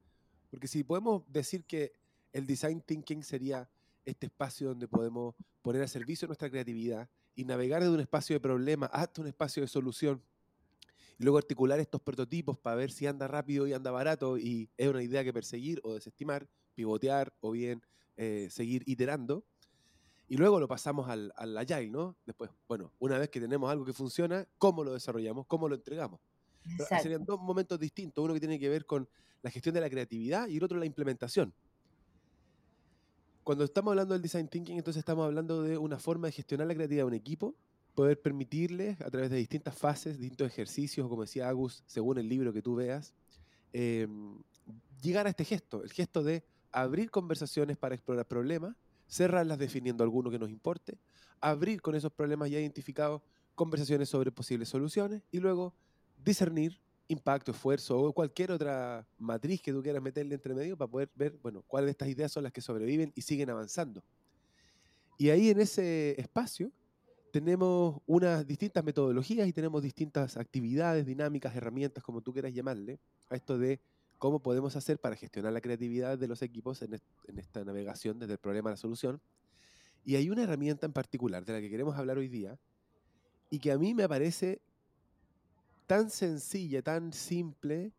porque 0.49 0.67
si 0.67 0.83
podemos 0.83 1.23
decir 1.31 1.65
que 1.65 1.93
el 2.31 2.45
design 2.45 2.81
thinking 2.81 3.23
sería 3.23 3.69
este 4.05 4.27
espacio 4.27 4.69
donde 4.69 4.87
podemos 4.87 5.35
poner 5.61 5.81
a 5.81 5.87
servicio 5.87 6.27
nuestra 6.27 6.49
creatividad 6.49 7.09
y 7.35 7.43
navegar 7.43 7.83
de 7.83 7.89
un 7.89 7.99
espacio 7.99 8.35
de 8.35 8.39
problema 8.39 8.87
hasta 8.87 9.21
un 9.21 9.27
espacio 9.27 9.61
de 9.61 9.67
solución, 9.67 10.21
y 11.19 11.23
luego 11.23 11.37
articular 11.37 11.79
estos 11.79 12.01
prototipos 12.01 12.57
para 12.57 12.75
ver 12.75 12.91
si 12.91 13.07
anda 13.07 13.27
rápido 13.27 13.67
y 13.67 13.73
anda 13.73 13.91
barato 13.91 14.37
y 14.37 14.69
es 14.77 14.87
una 14.87 15.01
idea 15.01 15.23
que 15.23 15.33
perseguir 15.33 15.79
o 15.83 15.95
desestimar, 15.95 16.47
pivotear 16.77 17.33
o 17.41 17.51
bien 17.51 17.81
eh, 18.15 18.47
seguir 18.51 18.83
iterando. 18.85 19.43
Y 20.29 20.37
luego 20.37 20.59
lo 20.59 20.67
pasamos 20.67 21.09
al, 21.09 21.33
al 21.35 21.57
Agile, 21.57 21.89
¿no? 21.89 22.15
Después, 22.25 22.51
bueno, 22.67 22.93
una 22.99 23.17
vez 23.17 23.29
que 23.29 23.39
tenemos 23.39 23.69
algo 23.71 23.83
que 23.83 23.93
funciona, 23.93 24.47
¿cómo 24.57 24.83
lo 24.83 24.93
desarrollamos? 24.93 25.47
¿Cómo 25.47 25.67
lo 25.67 25.75
entregamos? 25.75 26.19
serían 27.01 27.23
dos 27.23 27.39
momentos 27.39 27.79
distintos, 27.79 28.23
uno 28.23 28.33
que 28.33 28.41
tiene 28.41 28.59
que 28.59 28.69
ver 28.69 28.85
con 28.85 29.07
la 29.41 29.49
gestión 29.49 29.73
de 29.73 29.81
la 29.81 29.89
creatividad 29.89 30.47
y 30.47 30.57
el 30.57 30.63
otro 30.63 30.77
la 30.77 30.85
implementación. 30.85 31.53
Cuando 33.43 33.63
estamos 33.63 33.91
hablando 33.91 34.13
del 34.13 34.21
design 34.21 34.49
thinking, 34.49 34.77
entonces 34.77 34.99
estamos 34.99 35.25
hablando 35.25 35.63
de 35.63 35.77
una 35.77 35.97
forma 35.97 36.27
de 36.27 36.33
gestionar 36.33 36.67
la 36.67 36.75
creatividad 36.75 37.03
de 37.03 37.07
un 37.07 37.13
equipo, 37.13 37.55
poder 37.95 38.21
permitirles 38.21 38.99
a 38.99 39.09
través 39.09 39.29
de 39.29 39.37
distintas 39.37 39.75
fases, 39.75 40.19
distintos 40.19 40.47
ejercicios, 40.47 41.07
como 41.07 41.21
decía 41.21 41.47
Agus, 41.47 41.83
según 41.87 42.17
el 42.17 42.27
libro 42.27 42.51
que 42.51 42.61
tú 42.61 42.75
veas, 42.75 43.13
em, 43.71 44.43
llegar 45.01 45.25
a 45.25 45.29
este 45.29 45.45
gesto, 45.45 45.83
el 45.83 45.93
gesto 45.93 46.21
de 46.21 46.43
abrir 46.71 47.09
conversaciones 47.09 47.77
para 47.77 47.95
explorar 47.95 48.27
problemas, 48.27 48.75
cerrarlas 49.07 49.57
definiendo 49.57 50.03
alguno 50.03 50.29
que 50.29 50.39
nos 50.39 50.49
importe, 50.49 50.97
abrir 51.39 51.81
con 51.81 51.95
esos 51.95 52.11
problemas 52.11 52.49
ya 52.49 52.59
identificados 52.59 53.21
conversaciones 53.55 54.09
sobre 54.09 54.31
posibles 54.31 54.69
soluciones 54.69 55.23
y 55.31 55.39
luego 55.39 55.73
discernir 56.23 56.79
impacto, 57.07 57.51
esfuerzo 57.51 57.99
o 57.99 58.13
cualquier 58.13 58.51
otra 58.51 59.07
matriz 59.17 59.61
que 59.61 59.71
tú 59.71 59.81
quieras 59.81 60.01
meterle 60.01 60.35
entre 60.35 60.53
medio 60.53 60.77
para 60.77 60.89
poder 60.89 61.09
ver, 61.15 61.37
bueno, 61.41 61.63
cuáles 61.67 61.87
de 61.87 61.91
estas 61.91 62.09
ideas 62.09 62.31
son 62.31 62.43
las 62.43 62.51
que 62.51 62.61
sobreviven 62.61 63.11
y 63.15 63.21
siguen 63.21 63.49
avanzando. 63.49 64.03
Y 65.17 65.29
ahí 65.29 65.49
en 65.49 65.59
ese 65.59 66.19
espacio 66.19 66.71
tenemos 67.31 68.01
unas 68.05 68.45
distintas 68.45 68.83
metodologías 68.83 69.47
y 69.47 69.53
tenemos 69.53 69.81
distintas 69.81 70.37
actividades, 70.37 71.05
dinámicas, 71.05 71.55
herramientas, 71.55 72.03
como 72.03 72.21
tú 72.21 72.33
quieras 72.33 72.53
llamarle, 72.53 72.99
a 73.29 73.35
esto 73.35 73.57
de 73.57 73.79
cómo 74.17 74.39
podemos 74.39 74.75
hacer 74.75 74.99
para 74.99 75.15
gestionar 75.15 75.53
la 75.53 75.61
creatividad 75.61 76.17
de 76.17 76.27
los 76.27 76.41
equipos 76.41 76.81
en, 76.81 76.99
en 77.27 77.39
esta 77.39 77.63
navegación 77.63 78.19
desde 78.19 78.33
el 78.33 78.39
problema 78.39 78.69
a 78.69 78.73
la 78.73 78.77
solución. 78.77 79.21
Y 80.05 80.15
hay 80.15 80.29
una 80.29 80.43
herramienta 80.43 80.85
en 80.85 80.93
particular 80.93 81.45
de 81.45 81.53
la 81.53 81.61
que 81.61 81.69
queremos 81.69 81.97
hablar 81.97 82.17
hoy 82.17 82.27
día 82.27 82.57
y 83.49 83.59
que 83.59 83.71
a 83.71 83.77
mí 83.77 83.93
me 83.93 84.07
parece 84.07 84.61
tan 85.85 86.09
sencilla, 86.09 86.81
tan 86.81 87.13
simple 87.13 87.93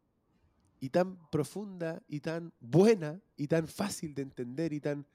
y 0.80 0.90
tan 0.90 1.16
profunda 1.30 2.02
y 2.08 2.20
tan 2.20 2.52
buena 2.60 3.20
y 3.36 3.48
tan 3.48 3.66
fácil 3.66 4.14
de 4.14 4.22
entender 4.22 4.72
y 4.72 4.80
tan 4.80 5.06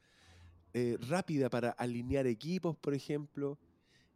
eh, 0.73 0.97
rápida 1.07 1.49
para 1.49 1.69
alinear 1.71 2.25
equipos, 2.27 2.75
por 2.75 2.93
ejemplo, 2.93 3.59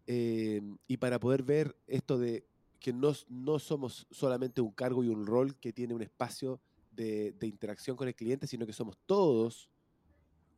eh, 0.08 0.62
y 0.88 0.98
para 0.98 1.20
poder 1.20 1.44
ver 1.44 1.76
esto 1.88 2.18
de 2.18 2.46
que 2.80 2.94
no, 2.94 3.14
no, 3.30 3.60
somos 3.60 4.08
solamente 4.12 4.62
un 4.62 4.72
cargo 4.72 5.04
y 5.04 5.10
un 5.10 5.26
rol 5.26 5.56
que 5.56 5.74
tiene 5.74 5.94
un 5.94 6.02
espacio 6.02 6.60
de, 6.98 7.48
interacción 7.48 7.96
con 7.96 8.08
el 8.08 8.16
cliente, 8.16 8.48
sino 8.48 8.66
que 8.66 8.74
somos 8.74 8.98
todos 9.06 9.70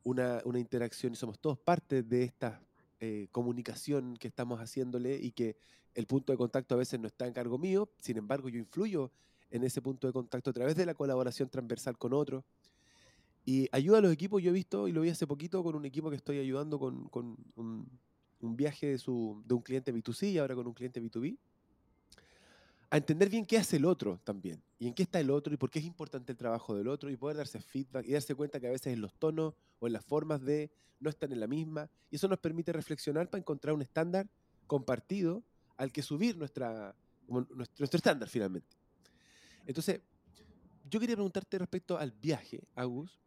una, 0.03 0.41
una, 0.45 0.59
interacción 0.59 1.13
y 1.13 1.15
somos 1.15 1.39
todos 1.39 1.59
parte 1.59 2.01
de 2.01 2.23
esta 2.23 2.61
eh, 2.99 3.27
comunicación 3.31 4.15
que 4.17 4.29
estamos 4.29 4.59
haciéndole 4.59 5.17
y 5.17 5.31
que 5.31 5.57
el 5.93 6.07
punto 6.07 6.31
de 6.31 6.37
contacto 6.37 6.75
a 6.75 6.77
veces 6.77 6.99
no 6.99 7.07
está 7.07 7.27
en 7.27 7.33
cargo 7.33 7.57
mío, 7.57 7.89
sin 7.99 8.17
embargo 8.17 8.49
yo 8.49 8.57
influyo 8.57 9.11
en 9.51 9.63
ese 9.63 9.81
punto 9.81 10.07
de 10.07 10.13
contacto 10.13 10.51
a 10.51 10.53
través 10.53 10.75
de 10.75 10.85
la 10.85 10.93
colaboración 10.93 11.49
transversal 11.49 11.97
con 11.97 12.13
otros. 12.13 12.43
Y 13.45 13.67
ayuda 13.71 13.97
a 13.97 14.01
los 14.01 14.13
equipos, 14.13 14.43
yo 14.43 14.51
he 14.51 14.53
visto, 14.53 14.87
y 14.87 14.91
lo 14.91 15.01
vi 15.01 15.09
hace 15.09 15.25
poquito 15.25 15.63
con 15.63 15.75
un 15.75 15.85
equipo 15.85 16.09
que 16.09 16.15
estoy 16.15 16.37
ayudando 16.37 16.77
con, 16.77 17.07
con 17.09 17.35
un, 17.55 17.89
un, 18.41 18.55
viaje 18.55 18.87
de, 18.87 18.97
su, 18.99 19.41
de 19.45 19.55
un 19.55 19.61
cliente 19.61 19.93
B2C 19.93 20.31
y 20.31 20.37
ahora 20.37 20.53
con 20.55 20.67
un 20.67 20.73
cliente 20.73 21.01
B2B, 21.01 21.37
a 22.91 22.97
entender 22.97 23.29
bien 23.29 23.45
qué 23.45 23.57
hace 23.57 23.77
el 23.77 23.85
otro 23.85 24.19
también, 24.23 24.61
y 24.79 24.87
en 24.87 24.93
qué 24.93 25.03
está 25.03 25.19
el 25.19 25.29
otro, 25.29 25.53
y 25.53 25.57
por 25.57 25.69
qué 25.69 25.79
es 25.79 25.85
importante 25.85 26.31
el 26.31 26.37
trabajo 26.37 26.75
del 26.75 26.87
otro, 26.87 27.09
y 27.09 27.17
poder 27.17 27.37
darse 27.37 27.59
feedback 27.61 28.05
y 28.07 28.13
darse 28.13 28.33
cuenta 28.33 28.59
que 28.59 28.67
a 28.67 28.71
veces 28.71 28.93
en 28.93 29.01
los 29.01 29.13
tonos 29.13 29.53
o 29.79 29.87
en 29.87 29.93
las 29.93 30.03
formas 30.03 30.41
de 30.41 30.71
no 30.99 31.09
están 31.09 31.31
en 31.31 31.39
la 31.39 31.47
misma, 31.47 31.89
y 32.09 32.15
eso 32.15 32.27
nos 32.27 32.39
permite 32.39 32.73
reflexionar 32.73 33.29
para 33.29 33.39
encontrar 33.39 33.75
un 33.75 33.81
estándar 33.81 34.27
compartido 34.67 35.43
al 35.77 35.91
que 35.91 36.01
subir 36.01 36.35
nuestra, 36.37 36.95
nuestro, 37.27 37.97
estándar 37.97 38.27
finalmente. 38.27 38.75
Entonces, 39.65 40.01
yo 40.89 40.99
quería 40.99 41.15
preguntarte 41.15 41.57
respecto 41.59 41.97
al 41.97 42.11
viaje, 42.11 42.63
Agus, 42.75 43.19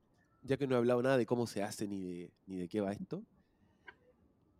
ya 0.42 0.56
que 0.56 0.66
no 0.66 0.74
he 0.74 0.78
hablado 0.78 1.02
nada 1.02 1.16
de 1.16 1.24
cómo 1.24 1.46
se 1.46 1.62
hace 1.62 1.86
ni 1.86 2.02
de, 2.02 2.30
ni 2.46 2.56
de 2.56 2.68
qué 2.68 2.80
va 2.80 2.92
esto. 2.92 3.22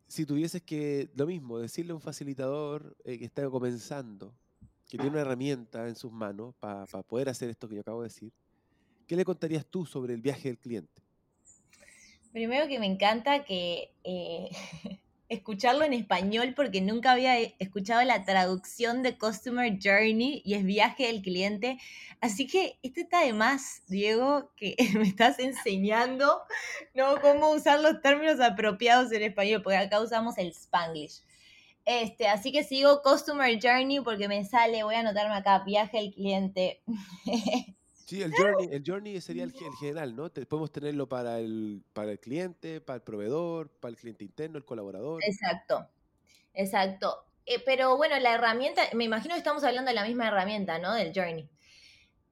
Si 0.06 0.25
tuvieses 0.25 0.62
que, 0.62 1.11
lo 1.16 1.26
mismo, 1.26 1.59
decirle 1.59 1.92
a 1.92 1.94
un 1.97 2.00
facilitador 2.00 2.97
eh, 3.04 3.18
que 3.18 3.25
está 3.25 3.49
comenzando, 3.50 4.32
que 4.92 4.99
tiene 4.99 5.12
una 5.12 5.22
herramienta 5.22 5.88
en 5.88 5.96
sus 5.96 6.12
manos 6.12 6.54
para 6.61 6.84
poder 6.84 7.30
hacer 7.30 7.49
esto 7.49 7.66
que 7.66 7.76
yo 7.76 7.80
acabo 7.80 8.02
de 8.02 8.08
decir, 8.08 8.30
¿qué 9.06 9.16
le 9.16 9.25
contarías 9.25 9.64
tú 9.64 9.87
sobre 9.87 10.12
el 10.12 10.20
viaje 10.20 10.49
del 10.49 10.58
cliente? 10.58 11.00
Primero 12.30 12.68
que 12.68 12.78
me 12.78 12.84
encanta 12.84 13.42
que 13.42 13.90
eh, 14.04 14.50
escucharlo 15.30 15.84
en 15.84 15.94
español 15.94 16.52
porque 16.54 16.82
nunca 16.82 17.12
había 17.12 17.40
escuchado 17.40 18.02
la 18.02 18.26
traducción 18.26 19.02
de 19.02 19.16
Customer 19.16 19.78
Journey 19.82 20.42
y 20.44 20.52
es 20.52 20.64
viaje 20.64 21.06
del 21.06 21.22
cliente. 21.22 21.78
Así 22.20 22.46
que 22.46 22.78
esto 22.82 23.00
está 23.00 23.25
de 23.25 23.32
más, 23.32 23.84
Diego, 23.88 24.52
que 24.56 24.76
me 24.99 25.04
estás 25.04 25.38
enseñando 25.38 26.42
¿no? 26.94 27.18
cómo 27.22 27.50
usar 27.52 27.80
los 27.80 28.02
términos 28.02 28.40
apropiados 28.40 29.11
en 29.12 29.22
español, 29.22 29.62
porque 29.62 29.78
acá 29.78 30.02
usamos 30.02 30.37
el 30.37 30.49
Spanglish. 30.49 31.22
Este, 31.85 32.29
así 32.29 32.53
que 32.53 32.62
sigo 32.62 33.03
Customer 33.03 33.59
Journey 33.61 34.01
porque 34.01 34.29
me 34.29 34.45
sale, 34.45 34.85
voy 34.85 34.95
a 34.95 35.01
anotarme 35.01 35.35
acá, 35.35 35.61
viaje 35.61 35.99
del 35.99 36.12
cliente. 36.12 36.83
Sí, 38.05 38.21
el 38.21 38.35
journey, 38.35 38.69
el 38.71 38.83
journey 38.87 39.21
sería 39.23 39.45
el, 39.45 39.55
general, 39.81 40.15
¿no? 40.15 40.29
podemos 40.29 40.71
tenerlo 40.71 41.09
para 41.09 41.39
el, 41.39 41.83
para 41.95 42.11
el 42.11 42.21
cliente, 42.21 42.83
para 42.83 42.97
el 42.97 43.03
proveedor, 43.03 43.71
para 43.71 43.91
el 43.91 43.97
cliente 43.97 44.23
interno, 44.23 44.59
el 44.59 44.67
colaborador. 44.67 45.23
Exacto, 45.25 45.89
exacto. 46.53 47.25
Eh, 47.47 47.62
pero 47.65 47.97
bueno, 47.97 48.19
la 48.19 48.35
herramienta, 48.35 48.83
me 48.93 49.05
imagino 49.05 49.35
que 49.35 49.39
estamos 49.39 49.65
hablando 49.65 49.89
de 49.89 49.95
la 49.95 50.05
misma 50.05 50.29
herramienta, 50.29 50.79
¿no? 50.79 50.93
Del 50.93 51.15
journey. 51.15 51.49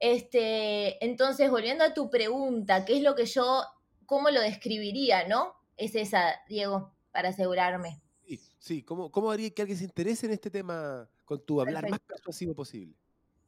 Este, 0.00 1.02
entonces, 1.02 1.50
volviendo 1.50 1.82
a 1.82 1.94
tu 1.94 2.10
pregunta, 2.10 2.84
¿qué 2.84 2.98
es 2.98 3.02
lo 3.02 3.14
que 3.14 3.24
yo, 3.24 3.62
cómo 4.04 4.28
lo 4.28 4.42
describiría, 4.42 5.28
no? 5.28 5.54
Es 5.78 5.94
esa, 5.94 6.42
Diego, 6.46 6.92
para 7.10 7.30
asegurarme. 7.30 8.02
Sí, 8.30 8.40
sí. 8.60 8.82
¿Cómo, 8.82 9.10
cómo 9.10 9.30
haría 9.32 9.50
que 9.50 9.62
alguien 9.62 9.78
se 9.78 9.84
interese 9.84 10.26
en 10.26 10.32
este 10.32 10.50
tema 10.50 11.08
con 11.24 11.44
tu 11.44 11.60
hablar 11.60 11.88
más 11.90 11.98
persuasivo 11.98 12.54
posible? 12.54 12.94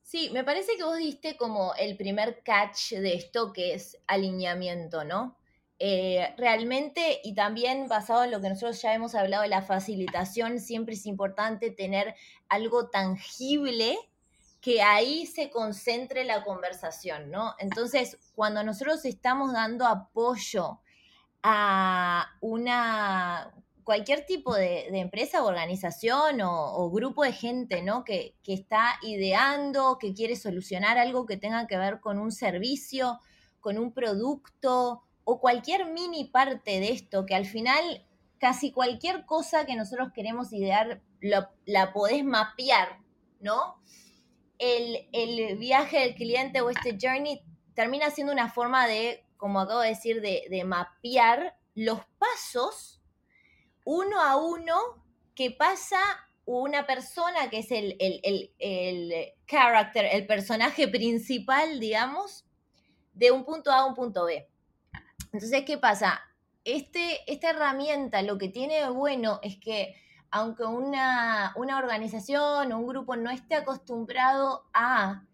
Sí, 0.03 0.31
me 0.33 0.43
parece 0.43 0.77
que 0.77 0.83
vos 0.83 0.97
diste 0.97 1.37
como 1.37 1.73
el 1.77 1.97
primer 1.97 2.43
catch 2.43 2.95
de 2.95 3.15
esto 3.15 3.53
que 3.53 3.75
es 3.75 3.97
alineamiento, 4.09 5.05
¿no? 5.05 5.37
Eh, 5.79 6.35
realmente, 6.37 7.21
y 7.23 7.35
también 7.35 7.87
basado 7.87 8.25
en 8.25 8.33
lo 8.33 8.41
que 8.41 8.49
nosotros 8.49 8.83
ya 8.83 8.93
hemos 8.93 9.15
hablado 9.15 9.45
de 9.45 9.51
la 9.51 9.63
facilitación, 9.63 10.59
siempre 10.59 10.95
es 10.95 11.07
importante 11.07 11.71
tener 11.71 12.17
algo 12.49 12.89
tangible 12.89 13.97
que 14.61 14.83
ahí 14.83 15.27
se 15.27 15.51
concentre 15.51 16.25
la 16.25 16.43
conversación, 16.43 17.31
¿no? 17.31 17.55
Entonces, 17.59 18.19
cuando 18.35 18.65
nosotros 18.65 19.05
estamos 19.05 19.53
dando 19.53 19.87
apoyo 19.87 20.81
a 21.45 22.37
una 22.41 23.53
cualquier 23.85 24.27
tipo 24.27 24.55
de, 24.55 24.89
empresa 24.99 25.43
o 25.43 25.47
organización 25.47 26.41
o, 26.43 26.91
grupo 26.91 27.25
de 27.25 27.33
gente, 27.33 27.83
¿no? 27.83 28.05
Que, 28.05 28.37
está 28.47 28.99
ideando, 29.03 29.99
que 29.99 30.15
quiere 30.15 30.37
solucionar 30.37 30.99
algo 30.99 31.27
que 31.27 31.37
tenga 31.37 31.67
que 31.67 31.79
ver 31.79 32.01
con 32.01 32.19
un 32.19 32.33
servicio, 32.33 33.21
con 33.61 33.79
un 33.79 33.93
producto 33.93 35.03
o 35.25 35.41
cualquier 35.41 35.87
mini 35.93 36.25
parte 36.25 36.81
de 36.81 36.91
esto, 36.91 37.27
que 37.27 37.35
al 37.35 37.47
final 37.47 38.07
casi 38.39 38.73
cualquier 38.73 39.25
cosa 39.25 39.67
que 39.67 39.77
nosotros 39.77 40.11
queremos 40.13 40.53
idear 40.53 41.01
la 41.21 41.93
podés 41.93 42.25
mapear, 42.25 42.99
¿no? 43.41 43.81
El, 44.59 45.59
viaje 45.59 46.01
del 46.01 46.15
cliente 46.15 46.61
o 46.61 46.71
este 46.71 46.97
journey 47.01 47.43
termina 47.75 48.11
siendo 48.11 48.33
una 48.33 48.49
forma 48.49 48.87
de, 48.87 49.25
como 49.37 49.61
acabo 49.61 49.81
de 49.81 49.91
decir, 49.91 50.21
de, 50.21 50.45
de 50.51 50.65
mapear 50.65 51.57
los 51.75 52.01
pasos 52.19 53.02
uno 53.85 54.21
a 54.21 54.37
uno 54.37 54.75
que 55.35 55.51
pasa 55.51 55.99
una 56.45 56.87
persona 56.87 57.49
que 57.51 57.59
es 57.59 57.71
el, 57.71 57.97
el, 58.01 58.51
el, 58.59 59.33
character, 59.47 60.07
el 60.11 60.27
personaje 60.27 60.89
principal, 60.89 61.79
digamos, 61.79 62.45
de 63.15 63.31
un 63.31 63.45
punto 63.45 63.71
A 63.71 63.79
a 63.79 63.85
un 63.87 63.95
punto 63.95 64.25
B. 64.25 64.49
Entonces, 65.33 65.65
¿qué 65.65 65.79
pasa? 65.79 66.21
Este, 66.65 67.21
esta 67.27 67.51
herramienta 67.51 68.23
lo 68.23 68.39
que 68.39 68.49
tiene 68.49 68.81
de 68.81 68.89
bueno 68.89 69.41
es 69.43 69.57
que 69.59 69.97
aunque 70.31 70.65
una, 70.65 71.53
una 71.57 71.79
organización 71.79 72.73
o 72.73 72.79
un 72.79 72.87
grupo 72.87 73.17
no 73.17 73.31
esté 73.31 73.55
acostumbrado 73.55 74.65
a 74.73 75.25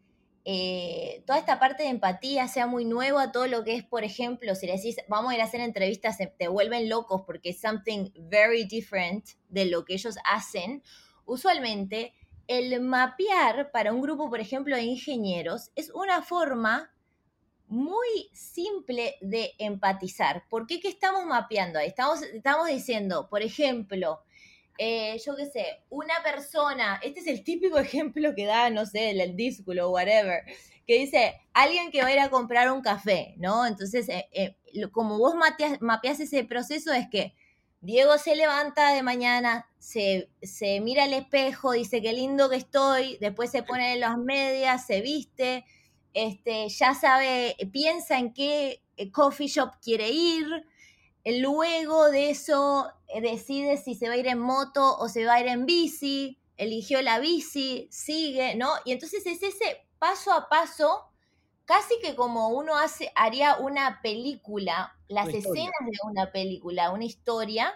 eh, 0.50 1.24
toda 1.26 1.38
esta 1.38 1.60
parte 1.60 1.82
de 1.82 1.90
empatía 1.90 2.48
sea 2.48 2.66
muy 2.66 2.86
nuevo 2.86 3.18
a 3.18 3.32
todo 3.32 3.46
lo 3.46 3.64
que 3.64 3.74
es, 3.74 3.84
por 3.84 4.02
ejemplo, 4.02 4.54
si 4.54 4.66
le 4.66 4.76
decís, 4.76 4.96
vamos 5.06 5.30
a 5.30 5.34
ir 5.34 5.42
a 5.42 5.44
hacer 5.44 5.60
entrevistas, 5.60 6.16
te 6.16 6.48
vuelven 6.48 6.88
locos 6.88 7.20
porque 7.26 7.50
es 7.50 7.60
something 7.60 8.10
very 8.16 8.64
different 8.64 9.26
de 9.50 9.66
lo 9.66 9.84
que 9.84 9.92
ellos 9.92 10.16
hacen, 10.24 10.82
usualmente 11.26 12.14
el 12.46 12.80
mapear 12.80 13.70
para 13.72 13.92
un 13.92 14.00
grupo, 14.00 14.30
por 14.30 14.40
ejemplo, 14.40 14.74
de 14.74 14.84
ingenieros 14.84 15.70
es 15.76 15.90
una 15.90 16.22
forma 16.22 16.94
muy 17.66 18.30
simple 18.32 19.16
de 19.20 19.52
empatizar. 19.58 20.48
¿Por 20.48 20.66
qué? 20.66 20.80
¿Qué 20.80 20.88
estamos 20.88 21.26
mapeando 21.26 21.78
ahí? 21.78 21.88
Estamos 21.88 22.22
diciendo, 22.68 23.28
por 23.28 23.42
ejemplo, 23.42 24.22
eh, 24.78 25.18
yo 25.26 25.34
qué 25.36 25.46
sé, 25.46 25.82
una 25.90 26.14
persona, 26.22 27.00
este 27.02 27.20
es 27.20 27.26
el 27.26 27.42
típico 27.44 27.78
ejemplo 27.78 28.34
que 28.34 28.46
da, 28.46 28.70
no 28.70 28.86
sé, 28.86 29.10
el, 29.10 29.20
el 29.20 29.36
dísculo 29.36 29.88
o 29.88 29.90
whatever, 29.90 30.44
que 30.86 30.98
dice, 30.98 31.34
alguien 31.52 31.90
que 31.90 32.00
va 32.00 32.08
a 32.08 32.12
ir 32.12 32.20
a 32.20 32.30
comprar 32.30 32.72
un 32.72 32.80
café, 32.80 33.34
¿no? 33.36 33.66
Entonces, 33.66 34.08
eh, 34.08 34.28
eh, 34.32 34.56
como 34.90 35.18
vos 35.18 35.34
mapeas 35.80 36.20
ese 36.20 36.44
proceso 36.44 36.92
es 36.92 37.08
que 37.10 37.34
Diego 37.80 38.16
se 38.18 38.36
levanta 38.36 38.94
de 38.94 39.02
mañana, 39.02 39.68
se, 39.78 40.30
se 40.40 40.80
mira 40.80 41.04
al 41.04 41.12
espejo, 41.12 41.72
dice 41.72 42.00
qué 42.00 42.12
lindo 42.12 42.48
que 42.48 42.56
estoy, 42.56 43.18
después 43.20 43.50
se 43.50 43.62
pone 43.62 43.96
las 43.96 44.16
medias, 44.16 44.86
se 44.86 45.00
viste, 45.00 45.64
este, 46.14 46.68
ya 46.68 46.94
sabe, 46.94 47.56
piensa 47.70 48.18
en 48.18 48.32
qué 48.32 48.82
coffee 49.12 49.46
shop 49.46 49.74
quiere 49.82 50.08
ir, 50.08 50.46
luego 51.24 52.10
de 52.10 52.30
eso 52.30 52.90
eh, 53.08 53.20
decide 53.20 53.76
si 53.76 53.94
se 53.94 54.08
va 54.08 54.14
a 54.14 54.18
ir 54.18 54.26
en 54.26 54.38
moto 54.38 54.96
o 54.98 55.08
se 55.08 55.24
va 55.24 55.34
a 55.34 55.40
ir 55.40 55.48
en 55.48 55.66
bici, 55.66 56.38
eligió 56.56 57.00
la 57.02 57.18
bici, 57.18 57.88
sigue, 57.90 58.54
¿no? 58.56 58.68
Y 58.84 58.92
entonces 58.92 59.24
es 59.26 59.42
ese 59.42 59.86
paso 59.98 60.32
a 60.32 60.48
paso, 60.48 61.04
casi 61.64 61.94
que 62.02 62.14
como 62.14 62.48
uno 62.48 62.76
hace, 62.76 63.10
haría 63.14 63.56
una 63.56 64.00
película, 64.02 64.96
las 65.08 65.28
escenas 65.28 65.72
de 65.86 65.98
una 66.04 66.32
película, 66.32 66.90
una 66.90 67.04
historia, 67.04 67.72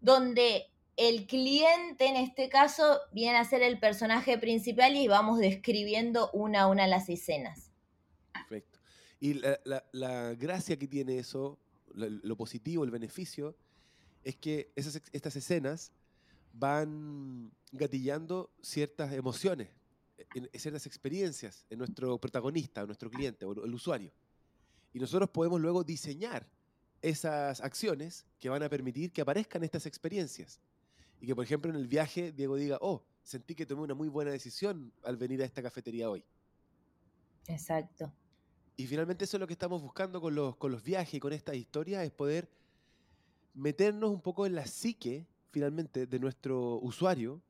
donde 0.00 0.66
el 0.96 1.26
cliente 1.26 2.06
en 2.06 2.16
este 2.16 2.48
caso 2.48 3.00
viene 3.12 3.38
a 3.38 3.44
ser 3.44 3.62
el 3.62 3.78
personaje 3.78 4.38
principal 4.38 4.96
y 4.96 5.08
vamos 5.08 5.38
describiendo 5.38 6.30
una 6.32 6.62
a 6.62 6.66
una 6.66 6.86
las 6.86 7.08
escenas. 7.08 7.72
Perfecto. 8.32 8.78
Y 9.18 9.34
la, 9.34 9.58
la 9.92 10.34
gracia 10.34 10.78
que 10.78 10.86
tiene 10.86 11.18
eso 11.18 11.58
lo, 11.94 12.36
positivo, 12.36 12.84
el 12.84 12.90
beneficio, 12.90 13.56
es 14.24 14.36
que 14.36 14.72
esas, 14.76 15.00
estas 15.12 15.36
escenas 15.36 15.92
van 16.52 17.52
gatillando 17.72 18.50
ciertas 18.60 19.12
emociones, 19.12 19.68
ciertas 20.54 20.86
experiencias 20.86 21.66
en 21.70 21.78
nuestro 21.78 22.18
protagonista, 22.18 22.82
en 22.82 22.86
nuestro 22.88 23.10
cliente 23.10 23.44
o 23.44 23.64
el 23.64 23.74
usuario. 23.74 24.12
Y 24.92 24.98
nosotros 24.98 25.30
podemos 25.30 25.60
luego 25.60 25.84
diseñar 25.84 26.46
esas 27.02 27.60
acciones 27.60 28.26
que 28.38 28.48
van 28.48 28.62
a 28.62 28.68
permitir 28.68 29.12
que 29.12 29.22
aparezcan 29.22 29.64
estas 29.64 29.86
experiencias. 29.86 30.60
Y 31.20 31.26
que, 31.26 31.34
por 31.34 31.44
ejemplo, 31.44 31.70
en 31.70 31.76
el 31.76 31.86
viaje 31.86 32.32
Diego 32.32 32.56
diga, 32.56 32.78
oh, 32.80 33.04
sentí 33.22 33.54
que 33.54 33.66
tomé 33.66 33.82
una 33.82 33.94
muy 33.94 34.08
buena 34.08 34.30
decisión 34.30 34.92
al 35.04 35.16
venir 35.16 35.42
a 35.42 35.44
esta 35.44 35.62
cafetería 35.62 36.10
hoy. 36.10 36.24
Exacto. 37.46 38.12
Y 38.80 38.86
finalmente 38.86 39.26
eso 39.26 39.36
es 39.36 39.40
lo 39.42 39.46
que 39.46 39.52
estamos 39.52 39.82
buscando 39.82 40.22
con 40.22 40.34
los, 40.34 40.56
con 40.56 40.72
los 40.72 40.82
viajes 40.82 41.12
y 41.12 41.20
con 41.20 41.34
esta 41.34 41.54
historia, 41.54 42.02
es 42.02 42.10
poder 42.10 42.48
meternos 43.52 44.08
un 44.08 44.22
poco 44.22 44.46
en 44.46 44.54
la 44.54 44.64
psique, 44.64 45.26
finalmente, 45.50 46.06
de 46.06 46.18
nuestro 46.18 46.78
usuario 46.78 47.42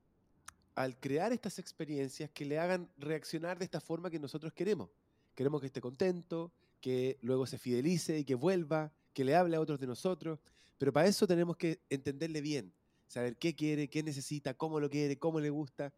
al 0.75 0.99
crear 0.99 1.33
estas 1.33 1.61
experiencias 1.61 2.31
que 2.31 2.45
le 2.45 2.59
hagan 2.59 2.91
reaccionar 2.99 3.61
de 3.61 3.65
esta 3.65 3.81
forma 3.81 4.11
que 4.11 4.19
nosotros 4.19 4.53
queremos. 4.53 4.91
Queremos 5.37 5.61
que 5.61 5.69
esté 5.69 5.81
contento, 5.81 6.51
que 6.81 7.17
luego 7.23 7.47
se 7.47 7.59
fidelice 7.59 8.19
y 8.19 8.25
que 8.25 8.35
vuelva, 8.35 8.93
que 9.13 9.23
le 9.23 9.37
hable 9.37 9.55
a 9.55 9.61
otros 9.61 9.79
de 9.79 9.87
nosotros, 9.87 10.41
pero 10.79 10.93
para 10.93 11.07
eso 11.07 11.29
tenemos 11.29 11.57
que 11.57 11.81
entenderle 11.91 12.41
bien, 12.41 12.73
saber 13.07 13.37
qué 13.37 13.55
quiere, 13.55 13.89
qué 13.89 14.03
necesita, 14.03 14.55
cómo 14.55 14.81
lo 14.81 14.91
quiere, 14.91 15.17
cómo 15.17 15.39
le 15.39 15.51
gusta. 15.51 15.93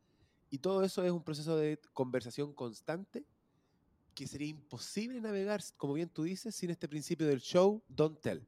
Y 0.50 0.58
todo 0.58 0.84
eso 0.84 1.02
es 1.02 1.10
un 1.10 1.24
proceso 1.24 1.56
de 1.56 1.80
conversación 1.94 2.52
constante 2.52 3.24
que 4.14 4.26
sería 4.26 4.48
imposible 4.48 5.20
navegar, 5.20 5.62
como 5.76 5.94
bien 5.94 6.08
tú 6.08 6.24
dices, 6.24 6.54
sin 6.54 6.70
este 6.70 6.88
principio 6.88 7.26
del 7.26 7.40
show, 7.40 7.82
don't 7.88 8.20
tell. 8.20 8.46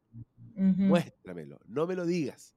Muéstramelo, 0.55 1.59
no 1.67 1.87
me 1.87 1.95
lo 1.95 2.07
digas. 2.07 2.55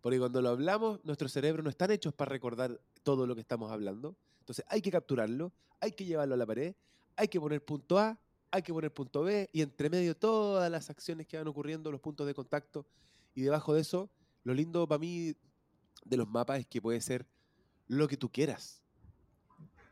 Porque 0.00 0.18
cuando 0.18 0.40
lo 0.42 0.48
hablamos, 0.48 1.04
nuestros 1.04 1.32
cerebros 1.32 1.62
no 1.62 1.70
están 1.70 1.90
hechos 1.90 2.14
para 2.14 2.30
recordar 2.30 2.80
todo 3.02 3.26
lo 3.26 3.34
que 3.34 3.40
estamos 3.40 3.70
hablando. 3.70 4.16
Entonces 4.40 4.64
hay 4.68 4.80
que 4.80 4.90
capturarlo, 4.90 5.52
hay 5.80 5.92
que 5.92 6.04
llevarlo 6.04 6.34
a 6.34 6.38
la 6.38 6.46
pared, 6.46 6.74
hay 7.16 7.28
que 7.28 7.38
poner 7.38 7.64
punto 7.64 7.98
A, 7.98 8.18
hay 8.50 8.62
que 8.62 8.72
poner 8.72 8.92
punto 8.92 9.22
B 9.22 9.48
y 9.52 9.62
entre 9.62 9.90
medio 9.90 10.16
todas 10.16 10.70
las 10.70 10.90
acciones 10.90 11.26
que 11.26 11.36
van 11.36 11.46
ocurriendo, 11.46 11.92
los 11.92 12.00
puntos 12.00 12.26
de 12.26 12.34
contacto. 12.34 12.86
Y 13.34 13.42
debajo 13.42 13.74
de 13.74 13.82
eso, 13.82 14.10
lo 14.42 14.54
lindo 14.54 14.88
para 14.88 14.98
mí 14.98 15.34
de 16.04 16.16
los 16.16 16.28
mapas 16.28 16.60
es 16.60 16.66
que 16.66 16.80
puede 16.80 17.00
ser 17.00 17.26
lo 17.86 18.08
que 18.08 18.16
tú 18.16 18.30
quieras. 18.30 18.82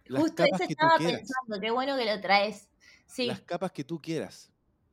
Justo 0.09 0.44
eso 0.44 0.64
estaba 0.68 0.97
pensando, 0.99 1.61
qué 1.61 1.71
bueno 1.71 1.97
que 1.97 2.05
lo 2.05 2.21
traes. 2.21 2.68
Sí. 3.07 3.27
Las 3.27 3.40
capas 3.40 3.73
que 3.73 3.85
tú 3.85 4.01
quieras. 4.01 4.51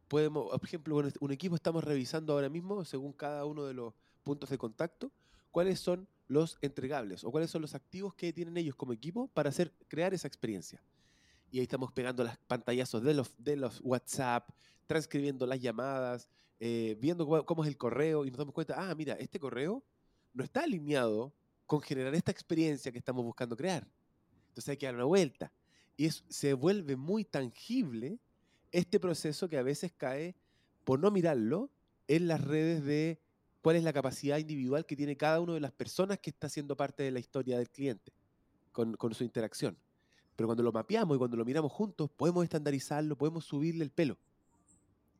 Podemos, 0.07 0.49
por 0.49 0.63
ejemplo, 0.63 1.01
un 1.19 1.31
equipo 1.31 1.55
estamos 1.55 1.83
revisando 1.83 2.33
ahora 2.33 2.49
mismo, 2.49 2.85
según 2.85 3.11
cada 3.11 3.45
uno 3.45 3.65
de 3.65 3.73
los 3.73 3.93
puntos 4.23 4.49
de 4.49 4.57
contacto, 4.57 5.11
cuáles 5.51 5.79
son 5.79 6.07
los 6.27 6.57
entregables 6.61 7.23
o 7.23 7.31
cuáles 7.31 7.49
son 7.49 7.61
los 7.61 7.75
activos 7.75 8.13
que 8.13 8.33
tienen 8.33 8.57
ellos 8.57 8.75
como 8.75 8.93
equipo 8.93 9.27
para 9.27 9.49
hacer, 9.49 9.73
crear 9.87 10.13
esa 10.13 10.27
experiencia. 10.27 10.81
Y 11.51 11.59
ahí 11.59 11.63
estamos 11.63 11.91
pegando 11.91 12.23
las 12.23 12.37
pantallazos 12.37 13.03
de 13.03 13.13
los, 13.13 13.31
de 13.37 13.55
los 13.55 13.79
WhatsApp, 13.83 14.49
transcribiendo 14.87 15.45
las 15.45 15.59
llamadas, 15.59 16.27
eh, 16.59 16.97
viendo 16.99 17.25
cómo, 17.45 17.63
es 17.63 17.69
el 17.69 17.77
correo 17.77 18.25
y 18.25 18.29
nos 18.31 18.37
damos 18.37 18.53
cuenta, 18.53 18.75
ah, 18.77 18.93
mira, 18.95 19.13
este 19.13 19.39
correo 19.39 19.83
no 20.33 20.43
está 20.43 20.63
alineado 20.63 21.33
con 21.65 21.81
generar 21.81 22.13
esta 22.15 22.31
experiencia 22.31 22.91
que 22.91 22.97
estamos 22.97 23.23
buscando 23.23 23.55
crear. 23.55 23.87
Entonces 24.55 24.69
hay 24.69 24.77
que 24.77 24.85
dar 24.85 24.95
una 24.95 25.03
vuelta. 25.03 25.51
Y 25.97 26.09
se 26.09 26.53
vuelve 26.53 26.95
muy 26.95 27.25
tangible 27.25 28.19
este 28.71 29.01
proceso 29.01 29.49
que 29.49 29.57
a 29.57 29.63
veces 29.63 29.91
cae, 29.91 30.33
por 30.85 30.97
no 30.97 31.11
mirarlo, 31.11 31.69
en 32.07 32.29
las 32.29 32.39
redes 32.41 32.85
de 32.85 33.19
cuál 33.61 33.75
es 33.75 33.83
la 33.83 33.91
capacidad 33.91 34.37
individual 34.37 34.85
que 34.85 34.95
tiene 34.95 35.17
cada 35.17 35.41
una 35.41 35.55
de 35.55 35.59
las 35.59 35.73
personas 35.73 36.19
que 36.19 36.29
está 36.29 36.47
siendo 36.47 36.77
parte 36.77 37.03
de 37.03 37.11
la 37.11 37.19
historia 37.19 37.57
del 37.57 37.69
cliente 37.69 38.13
con, 38.71 39.13
su 39.13 39.25
interacción. 39.25 39.77
Pero 40.37 40.47
cuando 40.47 40.63
lo 40.63 40.71
mapeamos 40.71 41.15
y 41.15 41.17
cuando 41.17 41.35
lo 41.35 41.43
miramos 41.43 41.71
juntos, 41.73 42.09
podemos 42.15 42.45
estandarizarlo, 42.45 43.17
podemos 43.17 43.43
subirle 43.43 43.83
el 43.83 43.91
pelo. 43.91 44.17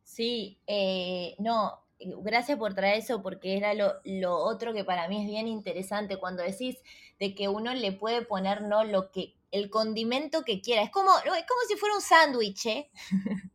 Sí, 0.06 0.60
eh, 0.66 1.36
no, 1.40 1.85
gracias 2.00 2.58
por 2.58 2.74
traer 2.74 3.00
eso 3.00 3.22
porque 3.22 3.58
era 3.58 3.74
lo, 3.74 3.94
lo, 4.04 4.38
otro 4.38 4.74
que 4.74 4.84
para 4.84 5.08
mí 5.08 5.22
es 5.22 5.28
bien 5.28 5.48
interesante 5.48 6.18
cuando 6.18 6.44
decís 6.44 6.78
de 7.20 7.34
que 7.36 7.48
uno 7.48 7.74
le 7.74 7.92
puede 7.92 8.22
poner 8.22 8.62
no 8.62 8.84
lo 8.84 9.12
que 9.12 9.36
el 9.56 9.70
condimento 9.70 10.44
que 10.44 10.62
quiera. 10.62 10.82
Es 10.82 10.92
como, 10.92 11.12
es 11.18 11.24
como 11.24 11.62
si 11.68 11.76
fuera 11.78 11.96
un 11.96 12.02
sándwich, 12.02 12.66
¿eh? 12.66 12.92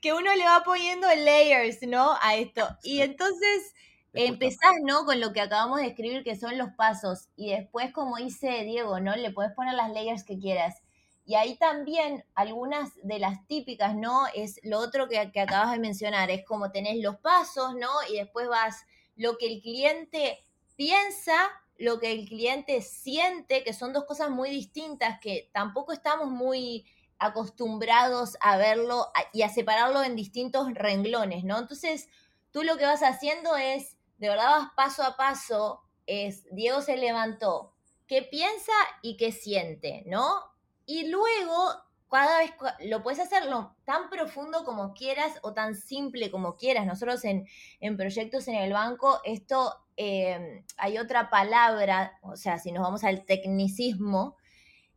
que 0.00 0.12
uno 0.12 0.34
le 0.34 0.44
va 0.44 0.62
poniendo 0.64 1.06
layers, 1.06 1.82
¿no? 1.82 2.16
A 2.20 2.36
esto. 2.36 2.66
Y 2.82 3.02
entonces 3.02 3.74
empezás, 4.14 4.72
¿no? 4.82 5.04
Con 5.04 5.20
lo 5.20 5.32
que 5.32 5.40
acabamos 5.40 5.80
de 5.80 5.88
escribir, 5.88 6.24
que 6.24 6.36
son 6.36 6.56
los 6.56 6.70
pasos. 6.76 7.28
Y 7.36 7.50
después, 7.50 7.92
como 7.92 8.16
dice 8.16 8.64
Diego, 8.64 9.00
¿no? 9.00 9.14
Le 9.16 9.30
puedes 9.30 9.52
poner 9.52 9.74
las 9.74 9.92
layers 9.92 10.24
que 10.24 10.38
quieras. 10.38 10.82
Y 11.24 11.36
ahí 11.36 11.56
también 11.56 12.24
algunas 12.34 12.90
de 13.02 13.18
las 13.18 13.46
típicas, 13.46 13.94
¿no? 13.94 14.26
Es 14.34 14.58
lo 14.64 14.78
otro 14.78 15.08
que, 15.08 15.18
acabas 15.18 15.72
de 15.72 15.78
mencionar, 15.78 16.30
es 16.30 16.44
como 16.44 16.72
tenés 16.72 17.02
los 17.02 17.16
pasos, 17.18 17.74
¿no? 17.76 17.88
Y 18.10 18.16
después 18.16 18.48
vas 18.48 18.84
lo 19.16 19.38
que 19.38 19.46
el 19.46 19.62
cliente 19.62 20.44
piensa, 20.76 21.50
lo 21.78 22.00
que 22.00 22.12
el 22.12 22.28
cliente 22.28 22.82
siente, 22.82 23.62
que 23.62 23.72
son 23.72 23.92
dos 23.92 24.04
cosas 24.04 24.30
muy 24.30 24.50
distintas 24.50 25.20
que 25.20 25.50
tampoco 25.52 25.92
estamos 25.92 26.28
muy 26.28 26.86
acostumbrados 27.18 28.36
a 28.40 28.56
verlo 28.56 29.12
y 29.32 29.42
a 29.42 29.48
separarlo 29.48 30.02
en 30.02 30.16
distintos 30.16 30.74
renglones, 30.74 31.44
¿no? 31.44 31.58
Entonces, 31.58 32.08
tú 32.50 32.64
lo 32.64 32.76
que 32.76 32.84
vas 32.84 33.02
haciendo 33.02 33.56
es, 33.56 33.96
de 34.18 34.28
verdad 34.28 34.50
vas 34.50 34.70
paso 34.74 35.04
a 35.04 35.16
paso, 35.16 35.82
es, 36.06 36.44
Diego 36.50 36.82
se 36.82 36.96
levantó, 36.96 37.74
qué 38.08 38.22
piensa 38.22 38.72
y 39.02 39.16
qué 39.16 39.30
siente, 39.30 40.02
¿no? 40.06 40.51
Y 40.86 41.08
luego, 41.08 41.70
cada 42.10 42.38
vez 42.38 42.52
lo 42.80 43.02
puedes 43.02 43.20
hacerlo 43.20 43.74
tan 43.84 44.10
profundo 44.10 44.64
como 44.64 44.92
quieras 44.94 45.38
o 45.42 45.52
tan 45.52 45.74
simple 45.74 46.30
como 46.30 46.56
quieras. 46.56 46.86
Nosotros 46.86 47.24
en, 47.24 47.46
proyectos 47.96 48.48
en 48.48 48.56
el 48.56 48.72
banco, 48.72 49.20
esto 49.24 49.74
em, 49.96 50.64
hay 50.76 50.98
otra 50.98 51.30
palabra, 51.30 52.18
o 52.22 52.36
sea, 52.36 52.58
si 52.58 52.72
nos 52.72 52.82
vamos 52.82 53.04
al 53.04 53.24
tecnicismo, 53.24 54.36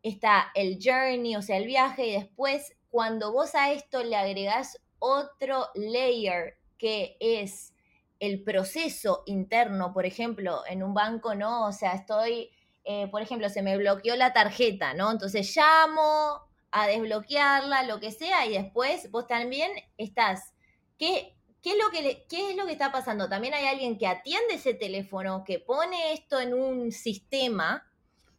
está 0.03 0.51
el 0.55 0.79
journey, 0.83 1.35
o 1.35 1.41
sea, 1.41 1.57
el 1.57 1.65
viaje, 1.65 2.07
y 2.07 2.13
después 2.13 2.75
cuando 2.89 3.33
vos 3.33 3.55
a 3.55 3.71
esto 3.71 4.03
le 4.03 4.15
agregás 4.15 4.79
otro 4.99 5.67
layer 5.75 6.57
que 6.77 7.17
es 7.19 7.73
el 8.19 8.43
proceso 8.43 9.23
interno, 9.25 9.93
por 9.93 10.05
ejemplo, 10.05 10.61
en 10.67 10.83
un 10.83 10.93
banco, 10.93 11.35
¿no? 11.35 11.67
O 11.67 11.71
sea, 11.71 11.93
estoy 11.93 12.51
eh, 12.85 13.07
por 13.07 13.23
ejemplo, 13.23 13.49
se 13.49 13.63
me 13.63 13.77
bloqueó 13.77 14.15
la 14.15 14.31
tarjeta, 14.31 14.93
¿no? 14.93 15.11
Entonces 15.11 15.51
llamo 15.55 16.41
a 16.69 16.85
desbloquearla, 16.85 17.81
lo 17.83 17.99
que 17.99 18.11
sea, 18.11 18.45
y 18.45 18.53
después 18.53 19.09
vos 19.09 19.25
también 19.25 19.71
estás. 19.97 20.53
¿Qué, 20.99 21.35
qué, 21.63 21.71
es 21.71 21.77
lo 21.83 21.89
que 21.89 22.25
¿Qué 22.29 22.51
es 22.51 22.55
lo 22.55 22.67
que 22.67 22.73
está 22.73 22.91
pasando? 22.91 23.27
También 23.27 23.55
hay 23.55 23.65
alguien 23.65 23.97
que 23.97 24.05
atiende 24.05 24.53
ese 24.53 24.75
teléfono, 24.75 25.43
que 25.43 25.57
pone 25.59 26.13
esto 26.13 26.39
en 26.39 26.53
un 26.53 26.91
sistema. 26.91 27.83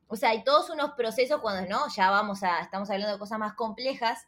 O 0.07 0.15
sea, 0.15 0.31
hay 0.31 0.45
todos 0.45 0.71
unos 0.71 0.93
procesos 0.93 1.41
cuando 1.41 1.69
no, 1.69 1.89
ya 1.95 2.11
vamos 2.11 2.45
a, 2.45 2.61
estamos 2.61 2.89
hablando 2.89 3.15
de 3.15 3.19
cosas 3.19 3.41
más 3.41 3.55
complejas. 3.55 4.27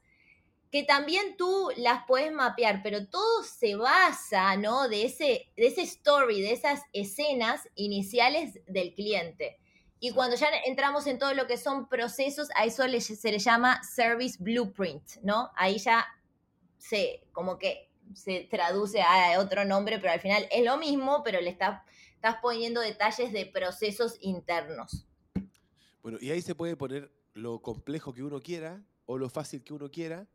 que 0.72 0.82
también 0.82 1.36
tú 1.38 1.70
las 1.76 2.04
puedes 2.06 2.32
mapear, 2.32 2.82
pero 2.82 3.06
todo 3.08 3.42
se 3.44 3.76
basa, 3.76 4.56
¿no? 4.56 4.88
De 4.88 5.04
ese, 5.04 5.50
de 5.56 5.66
ese 5.68 5.82
story, 5.82 6.42
de 6.42 6.52
esas 6.52 6.82
escenas 6.92 7.68
iniciales 7.76 8.60
del 8.66 8.94
cliente. 8.94 9.58
Y 10.00 10.12
cuando 10.12 10.36
ya 10.36 10.48
entramos 10.64 11.06
en 11.06 11.18
todo 11.18 11.34
lo 11.34 11.46
que 11.46 11.56
son 11.56 11.88
procesos, 11.88 12.48
a 12.54 12.64
eso 12.64 12.84
se 13.00 13.32
le 13.32 13.38
llama 13.38 13.82
service 13.82 14.36
blueprint, 14.38 15.02
¿no? 15.22 15.50
Ahí 15.56 15.78
ya 15.78 16.06
se, 16.78 17.24
como 17.32 17.58
que 17.58 17.88
se 18.14 18.46
traduce 18.50 19.02
a 19.02 19.38
otro 19.40 19.64
nombre, 19.64 19.98
pero 19.98 20.12
al 20.12 20.20
final 20.20 20.46
es 20.50 20.64
lo 20.64 20.76
mismo, 20.76 21.22
pero 21.24 21.40
le 21.40 21.50
estás, 21.50 21.82
poniendo 22.42 22.80
detalles 22.80 23.32
de 23.32 23.46
procesos 23.46 24.16
internos. 24.20 25.06
Bueno, 26.02 26.18
y 26.20 26.30
ahí 26.30 26.42
se 26.42 26.54
puede 26.54 26.76
poner 26.76 27.10
lo 27.34 27.62
complejo 27.62 28.12
que 28.12 28.22
uno 28.22 28.40
quiera 28.40 28.82
o 29.06 29.18
lo 29.18 29.28
fácil 29.28 29.62
que 29.62 29.72
uno 29.72 29.90
quiera. 29.90 30.26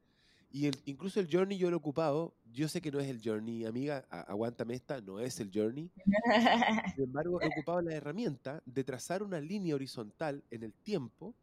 Y 0.55 0.67
el, 0.67 0.79
incluso 0.85 1.19
el 1.19 1.27
journey 1.29 1.57
yo 1.57 1.71
lo 1.71 1.77
he 1.77 1.79
ocupado. 1.79 2.35
Yo 2.53 2.67
sé 2.67 2.79
que 2.79 2.91
no 2.91 2.99
es 2.99 3.09
el 3.09 3.19
journey, 3.23 3.65
amiga, 3.65 4.05
aguántame 4.09 4.75
esta, 4.75 5.01
no 5.01 5.19
es 5.19 5.39
el 5.39 5.49
journey. 5.51 5.89
Sin 6.95 7.05
embargo, 7.05 7.41
he 7.41 7.47
ocupado 7.47 7.81
la 7.81 7.95
herramienta 7.95 8.61
de 8.63 8.83
trazar 8.83 9.23
una 9.23 9.41
línea 9.41 9.73
horizontal 9.73 10.43
en 10.51 10.61
el 10.61 10.71
tiempo 10.71 11.33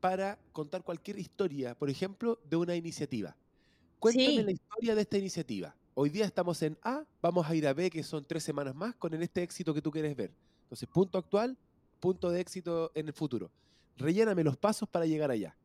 para 0.00 0.36
contar 0.50 0.82
cualquier 0.82 1.20
historia, 1.20 1.76
por 1.76 1.88
ejemplo, 1.88 2.40
de 2.50 2.56
una 2.56 2.74
iniciativa. 2.74 3.36
Cuéntame 4.00 4.42
la 4.42 4.50
historia 4.50 4.96
de 4.96 5.02
esta 5.02 5.18
iniciativa. 5.18 5.76
Hoy 5.94 6.10
día 6.10 6.24
estamos 6.24 6.60
en 6.62 6.76
A, 6.82 7.04
vamos 7.20 7.48
a 7.48 7.54
ir 7.54 7.68
a 7.68 7.72
B, 7.72 7.88
que 7.88 8.02
son 8.02 8.24
tres 8.24 8.42
semanas 8.42 8.74
más, 8.74 8.96
con 8.96 9.14
este 9.14 9.44
éxito 9.44 9.72
que 9.72 9.80
tú 9.80 9.92
quieres 9.92 10.16
ver. 10.16 10.32
Entonces, 10.64 10.88
punto 10.88 11.18
actual, 11.18 11.56
punto 12.00 12.30
de 12.30 12.40
éxito 12.40 12.90
en 12.96 13.06
el 13.06 13.12
futuro. 13.12 13.52
Relléname 13.96 14.42
los 14.42 14.56
pasos 14.56 14.88
para 14.88 15.06
llegar 15.06 15.30
allá. 15.30 15.56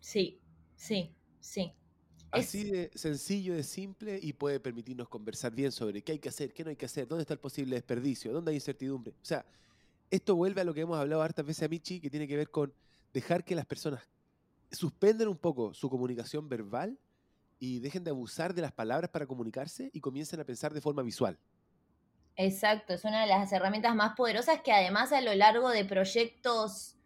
Sí, 0.00 0.38
sí, 0.78 1.14
sí. 1.40 1.74
Así 2.30 2.64
de 2.64 2.90
sencillo, 2.94 3.54
de 3.54 3.62
simple 3.62 4.18
y 4.22 4.32
puede 4.32 4.60
permitirnos 4.60 5.08
conversar 5.08 5.54
bien 5.54 5.72
sobre 5.72 6.02
qué 6.02 6.12
hay 6.12 6.18
que 6.18 6.28
hacer, 6.28 6.52
qué 6.52 6.62
no 6.62 6.70
hay 6.70 6.76
que 6.76 6.86
hacer, 6.86 7.06
dónde 7.06 7.22
está 7.22 7.34
el 7.34 7.40
posible 7.40 7.76
desperdicio, 7.76 8.32
dónde 8.32 8.50
hay 8.50 8.56
incertidumbre. 8.56 9.12
O 9.12 9.24
sea, 9.24 9.44
esto 10.10 10.36
vuelve 10.36 10.60
a 10.60 10.64
lo 10.64 10.74
que 10.74 10.82
hemos 10.82 10.98
hablado 10.98 11.22
hartas 11.22 11.44
veces 11.44 11.62
a 11.64 11.68
Michi, 11.68 12.00
que 12.00 12.10
tiene 12.10 12.28
que 12.28 12.36
ver 12.36 12.50
con 12.50 12.72
dejar 13.12 13.44
que 13.44 13.54
las 13.54 13.64
personas 13.66 14.02
suspenden 14.70 15.28
un 15.28 15.38
poco 15.38 15.72
su 15.72 15.88
comunicación 15.88 16.48
verbal 16.48 16.98
y 17.58 17.80
dejen 17.80 18.04
de 18.04 18.10
abusar 18.10 18.54
de 18.54 18.62
las 18.62 18.72
palabras 18.72 19.10
para 19.10 19.26
comunicarse 19.26 19.90
y 19.92 20.00
comiencen 20.00 20.40
a 20.40 20.44
pensar 20.44 20.74
de 20.74 20.80
forma 20.80 21.02
visual. 21.02 21.38
Exacto, 22.36 22.92
es 22.92 23.04
una 23.04 23.22
de 23.22 23.26
las 23.26 23.50
herramientas 23.52 23.96
más 23.96 24.14
poderosas 24.14 24.60
que 24.62 24.70
además 24.70 25.12
a 25.12 25.20
lo 25.20 25.34
largo 25.34 25.70
de 25.70 25.84
proyectos 25.84 26.97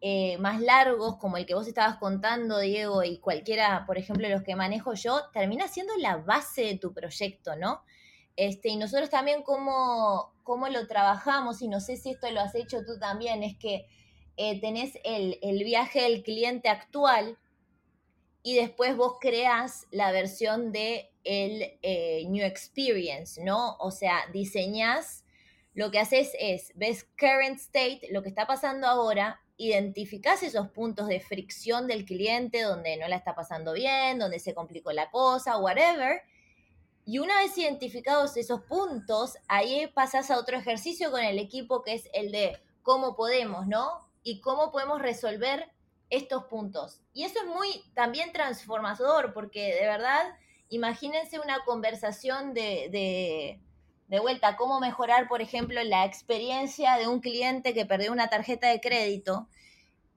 eh, 0.00 0.36
más 0.38 0.60
largos, 0.60 1.16
como 1.16 1.36
el 1.36 1.46
que 1.46 1.54
vos 1.54 1.66
estabas 1.66 1.96
contando, 1.96 2.58
Diego, 2.58 3.02
y 3.02 3.18
cualquiera, 3.18 3.84
por 3.86 3.98
ejemplo, 3.98 4.28
los 4.28 4.42
que 4.42 4.54
manejo 4.54 4.94
yo, 4.94 5.30
termina 5.32 5.68
siendo 5.68 5.96
la 5.96 6.18
base 6.18 6.62
de 6.62 6.78
tu 6.78 6.92
proyecto, 6.92 7.56
¿no? 7.56 7.82
Este, 8.36 8.68
y 8.68 8.76
nosotros 8.76 9.08
también 9.08 9.42
cómo, 9.42 10.34
cómo 10.42 10.68
lo 10.68 10.86
trabajamos, 10.86 11.62
y 11.62 11.68
no 11.68 11.80
sé 11.80 11.96
si 11.96 12.10
esto 12.10 12.30
lo 12.30 12.40
has 12.40 12.54
hecho 12.54 12.84
tú 12.84 12.98
también, 12.98 13.42
es 13.42 13.56
que 13.56 13.86
eh, 14.36 14.60
tenés 14.60 14.98
el, 15.02 15.64
viaje 15.64 16.02
del 16.02 16.22
cliente 16.22 16.68
actual 16.68 17.38
y 18.42 18.54
después 18.54 18.94
vos 18.94 19.14
creas 19.18 19.86
la 19.90 20.12
versión 20.12 20.72
de 20.72 21.10
el 21.24 21.78
eh, 21.82 22.24
New 22.28 22.44
Experience, 22.44 23.42
¿no? 23.42 23.76
O 23.78 23.90
sea, 23.90 24.26
diseñás, 24.32 25.24
lo 25.72 25.90
que 25.90 25.98
haces 25.98 26.32
es, 26.38 26.72
ves 26.74 27.08
current 27.18 27.58
state, 27.58 28.08
lo 28.10 28.22
que 28.22 28.28
está 28.28 28.46
pasando 28.46 28.86
ahora, 28.86 29.40
identificás 29.56 30.42
esos 30.42 30.68
puntos 30.68 31.08
de 31.08 31.20
fricción 31.20 31.86
del 31.86 32.04
cliente 32.04 32.62
donde 32.62 32.96
no 32.96 33.08
la 33.08 33.16
está 33.16 33.34
pasando 33.34 33.72
bien, 33.72 34.18
donde 34.18 34.38
se 34.38 34.54
complicó 34.54 34.92
la 34.92 35.10
cosa, 35.10 35.58
whatever. 35.58 36.22
Y 37.04 37.18
una 37.18 37.38
vez 37.38 37.56
identificados 37.56 38.36
esos 38.36 38.62
puntos, 38.62 39.34
ahí 39.48 39.86
pasás 39.94 40.30
a 40.30 40.38
otro 40.38 40.56
ejercicio 40.56 41.10
con 41.10 41.22
el 41.22 41.38
equipo 41.38 41.82
que 41.82 41.94
es 41.94 42.08
el 42.12 42.32
de 42.32 42.58
cómo 42.82 43.16
podemos, 43.16 43.66
¿no? 43.66 44.06
y 44.26 44.40
cómo 44.40 44.72
podemos 44.72 45.00
resolver 45.00 45.70
estos 46.10 46.46
puntos. 46.46 47.00
Y 47.12 47.22
eso 47.22 47.38
es 47.38 47.46
muy 47.46 47.68
también 47.94 48.32
transformador, 48.32 49.32
porque 49.32 49.72
de 49.72 49.86
verdad, 49.86 50.34
imagínense 50.68 51.38
una 51.38 51.64
conversación 51.64 52.52
de, 52.52 53.60
vuelta, 54.08 54.56
cómo 54.56 54.80
mejorar, 54.80 55.28
por 55.28 55.42
ejemplo, 55.42 55.82
la 55.82 56.04
experiencia 56.04 56.96
de 56.96 57.08
un 57.08 57.20
cliente 57.20 57.74
que 57.74 57.86
perdió 57.86 58.12
una 58.12 58.28
tarjeta 58.28 58.68
de 58.68 58.80
crédito 58.80 59.48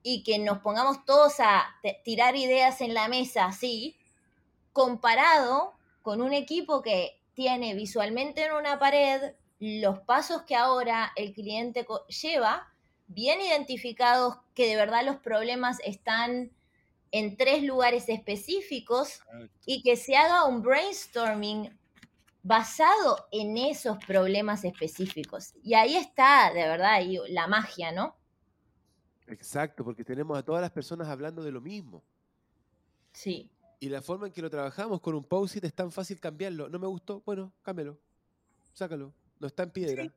y 0.02 0.22
que 0.22 0.38
nos 0.38 0.58
pongamos 0.58 1.04
todos 1.04 1.40
a 1.40 1.64
tirar 2.04 2.36
ideas 2.36 2.80
en 2.80 2.94
la 2.94 3.08
mesa 3.08 3.46
así, 3.46 3.96
comparado 4.72 5.74
con 6.02 6.22
un 6.22 6.32
equipo 6.32 6.82
que 6.82 7.20
tiene 7.34 7.74
visualmente 7.74 8.44
en 8.44 8.52
una 8.52 8.78
pared 8.78 9.34
los 9.58 10.00
pasos 10.00 10.42
que 10.42 10.56
ahora 10.56 11.12
el 11.16 11.34
cliente 11.34 11.86
lleva 12.22 12.72
bien 13.08 13.40
identificados 13.40 14.36
que 14.54 14.66
de 14.66 14.76
verdad 14.76 15.04
los 15.04 15.16
problemas 15.16 15.78
están 15.84 16.50
en 17.12 17.36
tres 17.36 17.62
lugares 17.62 18.08
específicos 18.08 19.20
y 19.66 19.82
que 19.82 19.96
se 19.96 20.16
haga 20.16 20.44
un 20.44 20.62
brainstorming 20.62 21.76
basado 22.42 23.28
en 23.30 23.56
esos 23.56 23.98
problemas 24.04 24.64
específicos. 24.64 25.54
Y 25.62 25.74
ahí 25.74 25.96
está, 25.96 26.52
de 26.52 26.62
verdad, 26.66 27.00
la 27.28 27.46
magia, 27.46 27.92
¿no? 27.92 28.16
Exacto, 29.26 29.84
porque 29.84 30.04
tenemos 30.04 30.36
a 30.38 30.42
todas 30.42 30.60
las 30.60 30.70
personas 30.70 31.08
hablando 31.08 31.42
de 31.42 31.52
lo 31.52 31.60
mismo. 31.60 32.02
Sí. 33.12 33.50
Y 33.78 33.88
la 33.88 34.02
forma 34.02 34.26
en 34.26 34.32
que 34.32 34.42
lo 34.42 34.50
trabajamos 34.50 35.00
con 35.00 35.14
un 35.14 35.24
post-it 35.24 35.64
es 35.64 35.74
tan 35.74 35.90
fácil 35.90 36.18
cambiarlo. 36.18 36.68
No 36.68 36.78
me 36.78 36.86
gustó, 36.86 37.22
bueno, 37.24 37.52
cámbialo, 37.62 37.98
sácalo. 38.72 39.12
No 39.38 39.46
está 39.46 39.62
en 39.62 39.70
piedra. 39.70 40.12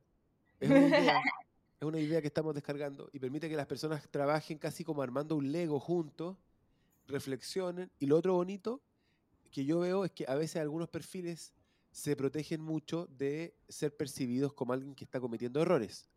Es 0.59 0.69
una 0.69 0.79
idea. 0.87 1.21
es 1.79 1.87
una 1.87 1.99
idea 1.99 2.21
que 2.21 2.27
estamos 2.27 2.53
descargando 2.53 3.09
y 3.13 3.19
permite 3.19 3.49
que 3.49 3.55
las 3.55 3.67
personas 3.67 4.07
trabajen 4.09 4.57
casi 4.57 4.83
como 4.83 5.01
armando 5.01 5.35
un 5.35 5.51
Lego 5.51 5.79
juntos, 5.79 6.37
reflexionen. 7.07 7.89
Y 7.99 8.07
lo 8.07 8.17
otro 8.17 8.33
bonito 8.33 8.81
que 9.51 9.63
yo 9.63 9.79
veo 9.79 10.03
es 10.03 10.11
que 10.11 10.25
a 10.27 10.35
veces 10.35 10.61
algunos 10.61 10.89
perfiles 10.89 11.53
se 11.93 12.15
protegen 12.15 12.59
mucho 12.59 13.07
de 13.17 13.55
ser 13.69 13.95
percibidos 13.95 14.51
como 14.53 14.73
alguien 14.73 14.95
que 14.95 15.05
está 15.05 15.21
cometiendo 15.21 15.61
errores. 15.61 16.09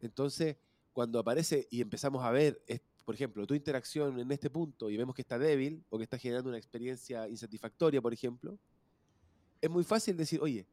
Entonces, 0.00 0.56
cuando 0.92 1.18
aparece 1.18 1.66
y 1.70 1.80
empezamos 1.80 2.24
a 2.24 2.30
ver, 2.30 2.62
por 3.04 3.16
ejemplo, 3.16 3.46
tu 3.46 3.54
interacción 3.54 4.20
en 4.20 4.30
este 4.30 4.48
punto 4.48 4.88
y 4.88 4.96
vemos 4.96 5.14
que 5.14 5.22
está 5.22 5.36
débil 5.36 5.84
o 5.90 5.98
que 5.98 6.04
está 6.04 6.18
generando 6.18 6.48
una 6.48 6.58
experiencia 6.58 7.28
insatisfactoria, 7.28 8.00
por 8.00 8.12
ejemplo, 8.12 8.58
es 9.60 9.68
muy 9.68 9.82
fácil 9.82 10.16
decir, 10.16 10.40
oye, 10.40 10.66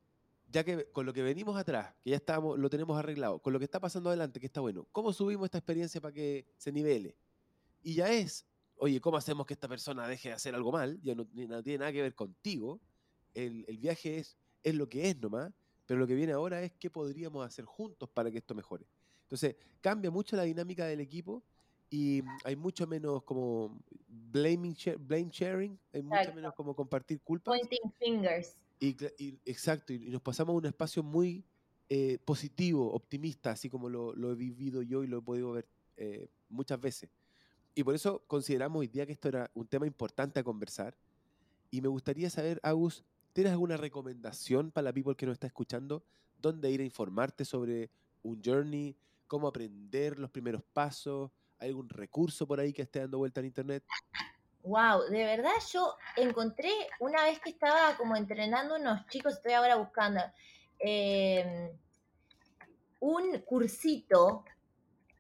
ya 0.52 0.64
que 0.64 0.86
con 0.92 1.08
lo 1.08 1.14
que 1.14 1.24
venimos 1.24 1.58
atrás, 1.58 1.96
que 2.04 2.12
ya 2.12 2.18
estamos, 2.18 2.60
lo 2.60 2.70
tenemos 2.70 2.98
arreglado, 2.98 3.40
con 3.40 3.52
lo 3.52 3.58
que 3.58 3.66
está 3.66 3.80
pasando 3.80 4.10
adelante, 4.10 4.40
que 4.40 4.46
está 4.46 4.62
bueno, 4.62 4.88
¿cómo 4.92 5.12
subimos 5.12 5.46
esta 5.46 5.58
experiencia 5.58 6.00
para 6.00 6.14
que 6.14 6.46
se 6.58 6.72
nivele? 6.72 7.18
Y 7.82 7.96
ya 7.96 8.12
es, 8.12 8.46
oye, 8.78 9.02
¿cómo 9.02 9.18
hacemos 9.18 9.48
que 9.48 9.54
esta 9.54 9.68
persona 9.68 10.08
deje 10.08 10.30
de 10.30 10.36
hacer 10.36 10.54
algo 10.54 10.72
mal? 10.72 11.02
Ya 11.02 11.16
no, 11.16 11.26
tiene 11.26 11.80
nada 11.80 11.92
que 11.92 12.04
ver 12.04 12.14
contigo. 12.14 12.80
El, 13.36 13.66
el, 13.68 13.78
viaje 13.78 14.18
es, 14.18 14.38
es 14.64 14.74
lo 14.74 14.90
que 14.90 15.10
es 15.10 15.22
nomás, 15.22 15.54
pero 15.86 16.00
lo 16.00 16.08
que 16.08 16.16
viene 16.16 16.34
ahora 16.34 16.62
es 16.64 16.72
qué 16.74 16.90
podríamos 16.90 17.46
hacer 17.46 17.66
juntos 17.66 18.10
para 18.10 18.32
que 18.32 18.40
esto 18.40 18.56
mejore. 18.56 18.88
Entonces, 19.24 19.56
cambia 19.82 20.10
mucho 20.10 20.36
la 20.36 20.44
dinámica 20.44 20.86
del 20.86 21.02
equipo 21.02 21.44
y 21.90 22.24
hay 22.44 22.56
mucho 22.56 22.88
menos 22.88 23.24
como 23.24 23.80
blaming, 24.08 24.76
blame 25.00 25.30
sharing, 25.30 25.80
hay 25.94 26.02
mucho 26.02 26.34
menos 26.34 26.54
como 26.54 26.76
compartir 26.76 27.22
culpas. 27.22 27.58
Pointing 27.58 27.92
fingers. 28.00 28.58
Y, 28.80 28.96
exacto, 29.46 29.94
y, 29.94 30.00
nos 30.10 30.22
pasamos 30.22 30.54
a 30.54 30.58
un 30.58 30.66
espacio 30.66 31.02
muy 31.04 31.44
eh, 31.88 32.18
positivo, 32.26 32.92
optimista, 32.92 33.52
así 33.52 33.70
como 33.70 33.90
lo, 33.90 34.32
he 34.32 34.36
vivido 34.36 34.82
yo 34.82 35.04
y 35.04 35.08
lo 35.08 35.20
he 35.20 35.22
podido 35.22 35.52
ver 35.54 35.68
eh, 35.98 36.28
muchas 36.50 36.80
veces. 36.80 37.10
Y 37.74 37.84
por 37.84 37.96
eso 37.96 38.24
consideramos 38.28 38.80
hoy 38.80 38.88
día 38.88 39.06
que 39.06 39.14
esto 39.14 39.28
era 39.28 39.50
un 39.54 39.68
tema 39.68 39.86
importante 39.86 40.40
a 40.40 40.44
conversar. 40.44 40.96
Y 41.72 41.82
me 41.82 41.88
gustaría 41.88 42.30
saber, 42.30 42.60
Agus, 42.64 43.04
¿tienes 43.36 43.52
alguna 43.52 43.76
recomendación 43.76 44.72
para 44.72 44.86
la 44.86 44.94
people 44.94 45.14
que 45.14 45.26
nos 45.26 45.34
está 45.34 45.48
escuchando? 45.48 46.06
¿Dónde 46.42 46.72
ir 46.72 46.80
a 46.80 46.86
informarte 46.86 47.44
sobre 47.44 47.90
un 48.24 48.42
journey? 48.42 48.96
¿Cómo 49.28 49.50
aprender 49.50 50.18
los 50.18 50.32
primeros 50.32 50.64
pasos? 50.64 51.32
¿Hay 51.60 51.68
algún 51.68 51.90
recurso 51.90 52.48
por 52.48 52.62
ahí 52.62 52.72
que 52.72 52.84
esté 52.84 53.00
dando 53.00 53.18
vuelta 53.18 53.42
en 53.42 53.48
internet? 53.48 53.84
Wow, 54.64 55.10
de 55.10 55.26
verdad 55.26 55.52
yo 55.74 55.98
encontré 56.16 56.72
una 57.02 57.26
vez 57.26 57.38
que 57.42 57.50
estaba 57.50 57.98
como 57.98 58.16
entrenando 58.16 58.78
unos 58.78 59.06
chicos, 59.08 59.34
estoy 59.34 59.52
ahora 59.52 59.76
buscando, 59.76 60.22
em, 60.80 61.72
un 63.02 63.38
cursito 63.40 64.46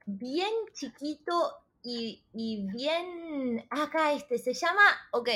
bien 0.05 0.53
chiquito 0.71 1.53
y, 1.83 2.23
y, 2.33 2.65
bien, 2.67 3.67
acá 3.69 4.13
este, 4.13 4.37
se 4.37 4.53
llama, 4.53 4.83
ok, 5.11 5.29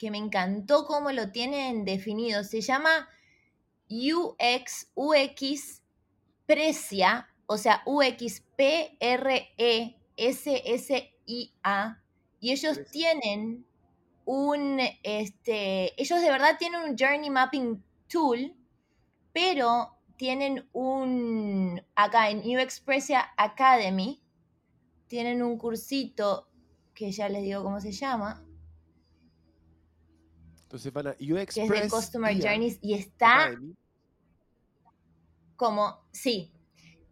que 0.00 0.10
me 0.10 0.16
encantó 0.16 0.86
cómo 0.86 1.12
lo 1.12 1.30
tienen 1.30 1.84
definido, 1.84 2.42
se 2.42 2.62
llama 2.62 3.10
UX, 3.90 4.90
UX 4.94 5.82
Precia, 6.46 7.28
o 7.46 7.58
sea, 7.58 7.82
UX 7.84 8.40
P 8.56 8.96
R 8.98 9.52
E 9.58 9.96
S 10.16 10.62
S 10.64 11.14
I 11.26 11.52
A 11.62 12.02
y 12.40 12.52
ellos 12.52 12.80
tienen 12.90 13.66
un, 14.24 14.80
este, 15.02 16.00
ellos 16.00 16.22
de 16.22 16.30
verdad 16.30 16.56
tienen 16.58 16.80
un 16.80 16.96
Journey 16.98 17.28
Mapping 17.28 17.84
Tool, 18.08 18.56
pero 19.34 19.98
tienen 20.16 20.66
un, 20.72 21.82
acá 21.94 22.30
en 22.30 22.40
New 22.40 22.58
Expressia 22.58 23.34
Academy, 23.36 24.22
tienen 25.08 25.42
un 25.42 25.58
cursito 25.58 26.48
que 26.94 27.12
ya 27.12 27.28
les 27.28 27.42
digo 27.42 27.62
cómo 27.62 27.80
se 27.80 27.92
llama, 27.92 28.46
Entonces 30.70 30.92
van 30.92 31.08
a 31.08 31.16
UX 31.20 31.54
que 31.54 31.64
es 31.64 31.68
de 31.68 31.88
Customer 31.88 32.32
Journeys 32.32 32.78
y 32.80 32.94
está 32.94 33.52
como, 35.56 36.06
sí, 36.12 36.52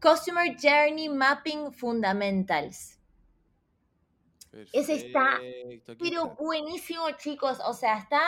Customer 0.00 0.56
Journey 0.56 1.08
Mapping 1.08 1.72
Fundamentals. 1.72 3.00
Ese 4.72 4.94
está, 4.94 5.40
pero 5.98 6.36
buenísimo, 6.36 7.10
chicos. 7.18 7.58
O 7.66 7.74
sea, 7.74 7.98
está 7.98 8.20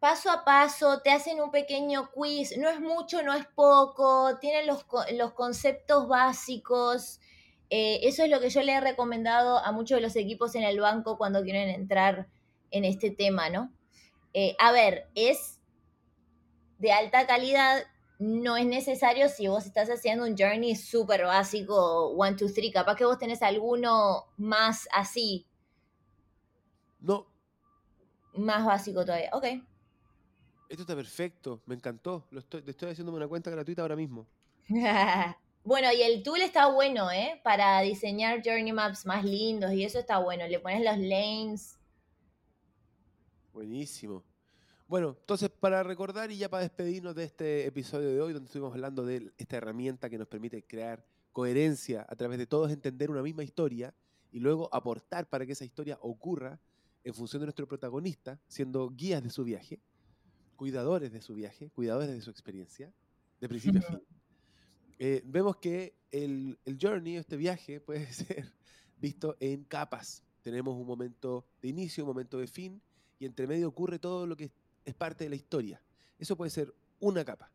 paso 0.00 0.32
a 0.32 0.44
paso, 0.44 1.00
te 1.00 1.12
hacen 1.12 1.40
un 1.40 1.52
pequeño 1.52 2.10
quiz. 2.10 2.58
No 2.58 2.68
es 2.68 2.80
mucho, 2.80 3.22
no 3.22 3.34
es 3.34 3.46
poco. 3.54 4.36
Tienen 4.40 4.66
los, 4.66 4.84
los 5.12 5.32
conceptos 5.32 6.08
básicos. 6.08 7.20
Eh, 7.70 8.00
eso 8.02 8.24
es 8.24 8.30
lo 8.30 8.40
que 8.40 8.50
yo 8.50 8.62
le 8.62 8.72
he 8.72 8.80
recomendado 8.80 9.58
a 9.58 9.70
muchos 9.70 9.98
de 9.98 10.02
los 10.02 10.16
equipos 10.16 10.56
en 10.56 10.64
el 10.64 10.80
banco 10.80 11.16
cuando 11.16 11.44
quieren 11.44 11.68
entrar 11.68 12.26
en 12.72 12.84
este 12.84 13.12
tema, 13.12 13.48
¿no? 13.48 13.72
Eh, 14.32 14.56
a 14.58 14.72
ver, 14.72 15.08
es 15.14 15.60
de 16.78 16.92
alta 16.92 17.26
calidad, 17.26 17.82
no 18.18 18.56
es 18.56 18.66
necesario 18.66 19.28
si 19.28 19.48
vos 19.48 19.66
estás 19.66 19.88
haciendo 19.88 20.24
un 20.24 20.36
journey 20.36 20.76
súper 20.76 21.24
básico, 21.24 22.08
one, 22.10 22.36
two, 22.36 22.52
three, 22.52 22.70
capaz 22.70 22.96
que 22.96 23.04
vos 23.04 23.18
tenés 23.18 23.42
alguno 23.42 24.26
más 24.36 24.88
así. 24.92 25.46
No. 27.00 27.26
Más 28.34 28.64
básico 28.64 29.04
todavía, 29.04 29.30
ok. 29.32 29.44
Esto 30.68 30.82
está 30.82 30.94
perfecto, 30.94 31.62
me 31.66 31.74
encantó. 31.74 32.28
Lo 32.30 32.38
estoy, 32.38 32.62
estoy 32.66 32.90
haciéndome 32.90 33.16
una 33.16 33.26
cuenta 33.26 33.50
gratuita 33.50 33.82
ahora 33.82 33.96
mismo. 33.96 34.28
bueno, 35.64 35.92
y 35.92 36.02
el 36.02 36.22
tool 36.22 36.40
está 36.42 36.68
bueno, 36.68 37.10
¿eh? 37.10 37.40
Para 37.42 37.80
diseñar 37.80 38.40
journey 38.44 38.72
maps 38.72 39.04
más 39.04 39.24
lindos 39.24 39.72
y 39.72 39.82
eso 39.84 39.98
está 39.98 40.18
bueno. 40.18 40.46
Le 40.46 40.60
pones 40.60 40.84
los 40.84 40.96
lanes. 40.98 41.79
Buenísimo. 43.52 44.24
Bueno, 44.86 45.16
entonces 45.20 45.50
para 45.50 45.82
recordar 45.82 46.30
y 46.30 46.38
ya 46.38 46.48
para 46.48 46.62
despedirnos 46.62 47.14
de 47.14 47.24
este 47.24 47.66
episodio 47.66 48.08
de 48.08 48.20
hoy, 48.20 48.32
donde 48.32 48.46
estuvimos 48.46 48.72
hablando 48.72 49.04
de 49.04 49.32
esta 49.38 49.56
herramienta 49.56 50.10
que 50.10 50.18
nos 50.18 50.28
permite 50.28 50.64
crear 50.64 51.04
coherencia 51.32 52.04
a 52.08 52.16
través 52.16 52.38
de 52.38 52.46
todos 52.46 52.70
entender 52.70 53.10
una 53.10 53.22
misma 53.22 53.44
historia 53.44 53.94
y 54.32 54.40
luego 54.40 54.68
aportar 54.72 55.28
para 55.28 55.46
que 55.46 55.52
esa 55.52 55.64
historia 55.64 55.98
ocurra 56.02 56.60
en 57.04 57.14
función 57.14 57.40
de 57.40 57.46
nuestro 57.46 57.66
protagonista, 57.66 58.40
siendo 58.46 58.90
guías 58.90 59.22
de 59.22 59.30
su 59.30 59.44
viaje, 59.44 59.80
cuidadores 60.56 61.12
de 61.12 61.20
su 61.20 61.34
viaje, 61.34 61.70
cuidadores 61.70 62.10
de 62.10 62.20
su 62.20 62.30
experiencia, 62.30 62.92
de 63.40 63.48
principio 63.48 63.80
a 63.80 63.84
fin. 63.84 64.02
Eh, 64.98 65.22
vemos 65.24 65.56
que 65.56 65.94
el, 66.10 66.58
el 66.64 66.76
journey, 66.80 67.16
este 67.16 67.36
viaje, 67.36 67.80
puede 67.80 68.06
ser 68.12 68.52
visto 68.98 69.36
en 69.40 69.64
capas. 69.64 70.22
Tenemos 70.42 70.76
un 70.76 70.86
momento 70.86 71.46
de 71.62 71.68
inicio, 71.68 72.04
un 72.04 72.08
momento 72.08 72.38
de 72.38 72.46
fin, 72.46 72.82
y 73.20 73.26
entre 73.26 73.46
medio 73.46 73.68
ocurre 73.68 74.00
todo 74.00 74.26
lo 74.26 74.36
que 74.36 74.50
es 74.84 74.94
parte 74.94 75.24
de 75.24 75.30
la 75.30 75.36
historia. 75.36 75.80
Eso 76.18 76.36
puede 76.36 76.50
ser 76.50 76.74
una 76.98 77.24
capa. 77.24 77.52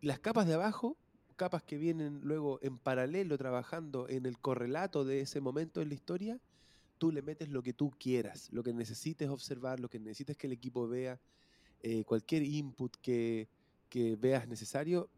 Las 0.00 0.20
capas 0.20 0.46
de 0.46 0.54
abajo, 0.54 0.96
capas 1.36 1.62
que 1.64 1.76
vienen 1.76 2.20
luego 2.22 2.60
en 2.62 2.78
paralelo 2.78 3.36
trabajando 3.36 4.08
en 4.08 4.24
el 4.24 4.38
correlato 4.38 5.04
de 5.04 5.20
ese 5.20 5.40
momento 5.40 5.82
en 5.82 5.88
la 5.88 5.94
historia, 5.94 6.40
tú 6.98 7.10
le 7.10 7.20
metes 7.20 7.48
lo 7.48 7.62
que 7.62 7.72
tú 7.72 7.90
quieras, 7.98 8.48
lo 8.52 8.62
que 8.62 8.72
necesites 8.72 9.28
observar, 9.28 9.80
lo 9.80 9.90
que 9.90 9.98
necesites 9.98 10.36
que 10.36 10.46
el 10.46 10.52
equipo 10.52 10.86
vea, 10.86 11.20
eh, 11.80 12.04
cualquier 12.04 12.44
input 12.44 12.94
que, 13.02 13.48
que 13.88 14.14
veas 14.14 14.46
necesario, 14.46 15.10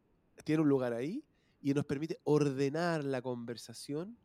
tiene 0.44 0.62
un 0.62 0.68
lugar 0.68 0.94
ahí 0.94 1.22
y 1.60 1.74
nos 1.74 1.84
permite 1.84 2.18
ordenar 2.24 3.04
la 3.04 3.20
conversación 3.20 4.16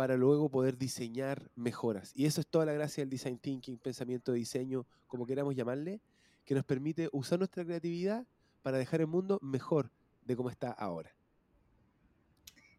para 0.00 0.16
luego 0.16 0.48
poder 0.48 0.78
diseñar 0.78 1.50
mejoras. 1.56 2.12
Y 2.14 2.24
eso 2.24 2.40
es 2.40 2.46
toda 2.46 2.64
la 2.64 2.72
gracia 2.72 3.02
del 3.02 3.10
design 3.10 3.38
thinking, 3.38 3.76
pensamiento 3.76 4.32
de 4.32 4.38
diseño, 4.38 4.86
como 5.06 5.26
queramos 5.26 5.54
llamarle, 5.54 6.00
que 6.46 6.54
nos 6.54 6.64
permite 6.64 7.10
usar 7.12 7.38
nuestra 7.38 7.66
creatividad 7.66 8.26
para 8.62 8.78
dejar 8.78 9.02
el 9.02 9.08
mundo 9.08 9.38
mejor 9.42 9.92
de 10.22 10.36
como 10.36 10.48
está 10.48 10.72
ahora. 10.72 11.14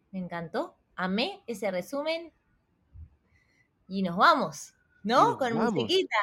Me 0.09 0.17
encantó, 0.17 0.75
amé 0.95 1.43
ese 1.45 1.69
resumen 1.69 2.33
y 3.87 4.01
nos 4.01 4.17
vamos, 4.17 4.73
¿no? 5.03 5.37
Con 5.37 5.53
musiquita. 5.53 6.17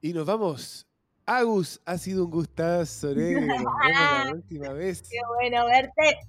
Y 0.00 0.14
nos 0.14 0.24
vamos. 0.24 0.88
Agus, 1.26 1.78
ha 1.84 1.98
sido 1.98 2.24
un 2.24 2.30
gustazo, 2.30 3.10
¿eh? 3.10 3.38
la 3.38 4.32
última 4.32 4.72
vez. 4.72 5.02
Qué 5.02 5.18
bueno 5.36 5.66
verte. 5.66 6.20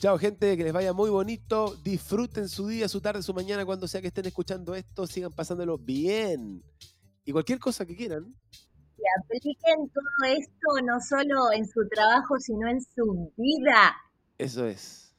Chao, 0.00 0.16
gente, 0.16 0.56
que 0.56 0.64
les 0.64 0.72
vaya 0.72 0.94
muy 0.94 1.10
bonito. 1.10 1.76
Disfruten 1.84 2.48
su 2.48 2.66
día, 2.68 2.88
su 2.88 3.02
tarde, 3.02 3.22
su 3.22 3.34
mañana, 3.34 3.66
cuando 3.66 3.86
sea 3.86 4.00
que 4.00 4.06
estén 4.06 4.24
escuchando 4.24 4.74
esto. 4.74 5.06
Sigan 5.06 5.30
pasándolo 5.30 5.76
bien 5.76 6.64
y 7.26 7.32
cualquier 7.32 7.58
cosa 7.58 7.84
que 7.84 7.94
quieran. 7.94 8.34
Y 8.96 9.02
apliquen 9.22 9.90
todo 9.90 10.30
esto 10.38 10.68
no 10.84 10.98
solo 11.06 11.52
en 11.52 11.68
su 11.68 11.86
trabajo, 11.90 12.38
sino 12.38 12.66
en 12.70 12.80
su 12.80 13.30
vida. 13.36 13.94
Eso 14.38 14.66
es. 14.66 15.14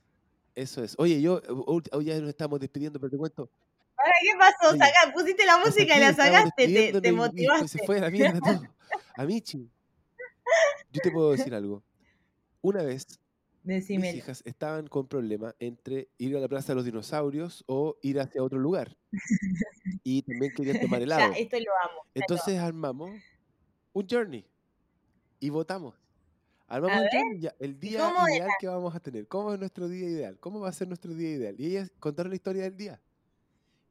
Eso 0.56 0.84
es. 0.84 0.96
Oye, 0.98 1.22
yo, 1.22 1.40
hoy 1.68 2.06
ya 2.06 2.20
nos 2.20 2.30
estamos 2.30 2.60
despidiendo, 2.60 3.00
pero 3.00 3.12
te 3.12 3.18
cuento. 3.18 3.52
Ahora, 3.96 4.14
¿qué 4.24 4.32
pasó? 4.40 4.76
Saca, 4.78 5.14
pusiste 5.14 5.46
la 5.46 5.60
música 5.60 5.96
y 5.96 6.00
la 6.00 6.14
sacaste, 6.16 6.68
te, 6.92 7.02
te 7.02 7.12
motivaste. 7.12 7.68
se 7.68 7.86
fue 7.86 8.00
a 8.00 8.02
la 8.02 8.10
mierda 8.10 8.40
todo. 8.40 8.64
Amichi, 9.16 9.70
yo 10.92 11.02
te 11.04 11.12
puedo 11.12 11.34
decir 11.34 11.54
algo. 11.54 11.84
Una 12.64 12.82
vez, 12.82 13.06
Decime. 13.64 14.08
mis 14.08 14.16
hijas 14.16 14.42
estaban 14.46 14.88
con 14.88 15.08
problema 15.08 15.56
entre 15.60 16.10
ir 16.18 16.36
a 16.36 16.40
la 16.40 16.48
Plaza 16.48 16.70
de 16.70 16.76
los 16.76 16.86
Dinosaurios 16.86 17.64
o 17.68 17.98
ir 18.02 18.20
hacia 18.20 18.44
otro 18.44 18.60
lugar. 18.60 18.98
y 20.04 20.22
también 20.24 20.54
querían 20.54 20.80
tomar 20.80 21.02
helado. 21.02 21.32
ya, 21.32 21.38
esto 21.38 21.58
lo 21.60 21.72
amo. 21.90 22.06
Entonces 22.14 22.58
armamos 22.60 23.12
un 23.94 24.08
journey 24.08 24.46
y 25.40 25.50
votamos. 25.50 25.96
Armamos 26.68 27.02
un 27.02 27.08
journey, 27.12 27.50
el 27.60 27.80
día 27.80 28.12
ideal 28.30 28.50
que 28.60 28.68
vamos 28.68 28.96
a 28.96 29.00
tener. 29.00 29.28
¿Cómo 29.28 29.54
es 29.54 29.60
nuestro 29.60 29.88
día 29.90 30.08
ideal? 30.08 30.38
¿Cómo 30.40 30.60
va 30.60 30.70
a 30.70 30.74
ser 30.74 30.88
nuestro 30.88 31.14
día 31.14 31.30
ideal? 31.30 31.56
Y 31.60 31.68
ellas 31.68 31.92
contaron 32.00 32.30
la 32.30 32.36
historia 32.36 32.64
del 32.64 32.78
día. 32.78 33.02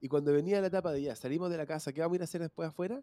Y 0.01 0.09
cuando 0.09 0.33
venía 0.33 0.61
la 0.61 0.69
etapa 0.69 0.93
de 0.93 1.03
ya, 1.03 1.15
salimos 1.15 1.51
de 1.51 1.59
la 1.59 1.67
casa, 1.67 1.93
¿qué 1.93 2.01
vamos 2.01 2.15
a 2.15 2.17
ir 2.17 2.21
a 2.23 2.25
hacer 2.25 2.41
después 2.41 2.69
afuera? 2.69 3.03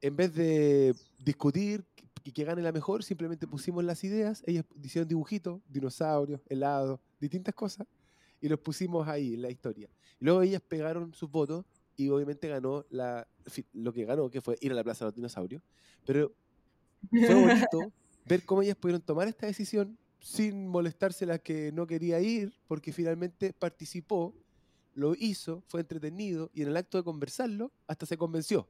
En 0.00 0.16
vez 0.16 0.34
de 0.34 0.94
discutir 1.18 1.84
y 2.24 2.32
que 2.32 2.44
gane 2.44 2.62
la 2.62 2.72
mejor, 2.72 3.04
simplemente 3.04 3.46
pusimos 3.46 3.84
las 3.84 4.02
ideas, 4.02 4.42
ellas 4.46 4.64
hicieron 4.82 5.06
dibujitos, 5.06 5.60
dinosaurios, 5.68 6.40
helados, 6.48 6.98
distintas 7.20 7.54
cosas, 7.54 7.86
y 8.40 8.48
los 8.48 8.58
pusimos 8.58 9.06
ahí 9.06 9.34
en 9.34 9.42
la 9.42 9.50
historia. 9.50 9.88
Y 10.18 10.24
luego 10.24 10.42
ellas 10.42 10.62
pegaron 10.66 11.12
sus 11.14 11.30
votos 11.30 11.66
y 11.96 12.08
obviamente 12.08 12.48
ganó 12.48 12.84
la, 12.88 13.28
lo 13.74 13.92
que 13.92 14.04
ganó, 14.06 14.30
que 14.30 14.40
fue 14.40 14.56
ir 14.60 14.72
a 14.72 14.74
la 14.74 14.82
Plaza 14.82 15.04
de 15.04 15.08
los 15.10 15.14
Dinosaurios. 15.14 15.62
Pero 16.06 16.32
fue 17.10 17.34
bonito 17.34 17.92
ver 18.26 18.44
cómo 18.44 18.62
ellas 18.62 18.76
pudieron 18.76 19.02
tomar 19.02 19.28
esta 19.28 19.46
decisión 19.46 19.98
sin 20.18 20.66
molestarse 20.66 21.26
la 21.26 21.38
que 21.38 21.72
no 21.72 21.86
quería 21.86 22.20
ir, 22.20 22.54
porque 22.66 22.92
finalmente 22.92 23.52
participó, 23.52 24.34
lo 24.94 25.14
hizo, 25.14 25.62
fue 25.66 25.80
entretenido 25.80 26.50
y 26.54 26.62
en 26.62 26.68
el 26.68 26.76
acto 26.76 26.96
de 26.96 27.04
conversarlo 27.04 27.70
hasta 27.86 28.06
se 28.06 28.16
convenció. 28.16 28.66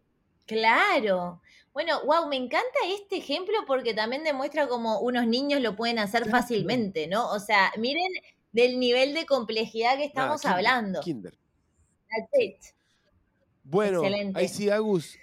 Claro. 0.47 1.41
Bueno, 1.73 2.05
wow, 2.05 2.29
me 2.29 2.37
encanta 2.37 2.79
este 2.87 3.17
ejemplo 3.17 3.55
porque 3.67 3.95
también 3.95 4.23
demuestra 4.23 4.69
cómo 4.69 5.01
unos 5.01 5.27
niños 5.27 5.61
lo 5.61 5.75
pueden 5.75 5.99
hacer 5.99 6.31
fácilmente, 6.31 7.09
¿no? 7.09 7.29
O 7.31 7.41
sea, 7.41 7.73
miren 7.79 8.13
del 8.53 8.79
nivel 8.79 9.13
de 9.15 9.27
complejidad 9.27 9.97
que 9.97 10.05
estamos 10.05 10.45
hablando. 10.45 11.01
Kinder. 11.01 11.33
That's 12.09 12.31
it. 12.39 12.75
Bueno, 13.65 14.03
ahí 14.35 14.47
sí, 14.47 14.71
Agus. 14.71 15.17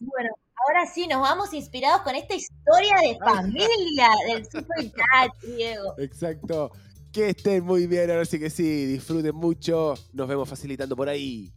Bueno, 0.00 0.30
ahora 0.66 0.86
sí, 0.86 1.06
nos 1.06 1.20
vamos 1.20 1.52
inspirados 1.52 2.02
con 2.02 2.16
esta 2.16 2.34
historia 2.34 2.96
de 3.02 3.18
familia 3.18 4.08
del 4.26 4.44
Super 4.46 4.90
Cat, 4.90 5.32
Diego. 5.56 5.94
Exacto. 5.98 6.72
Que 7.12 7.30
estén 7.30 7.64
muy 7.64 7.86
bien, 7.86 8.10
ahora 8.10 8.24
sí 8.24 8.38
que 8.38 8.50
sí, 8.50 8.86
disfruten 8.86 9.34
mucho. 9.34 9.94
Nos 10.12 10.26
vemos 10.26 10.48
facilitando 10.48 10.96
por 10.96 11.08
ahí. 11.08 11.52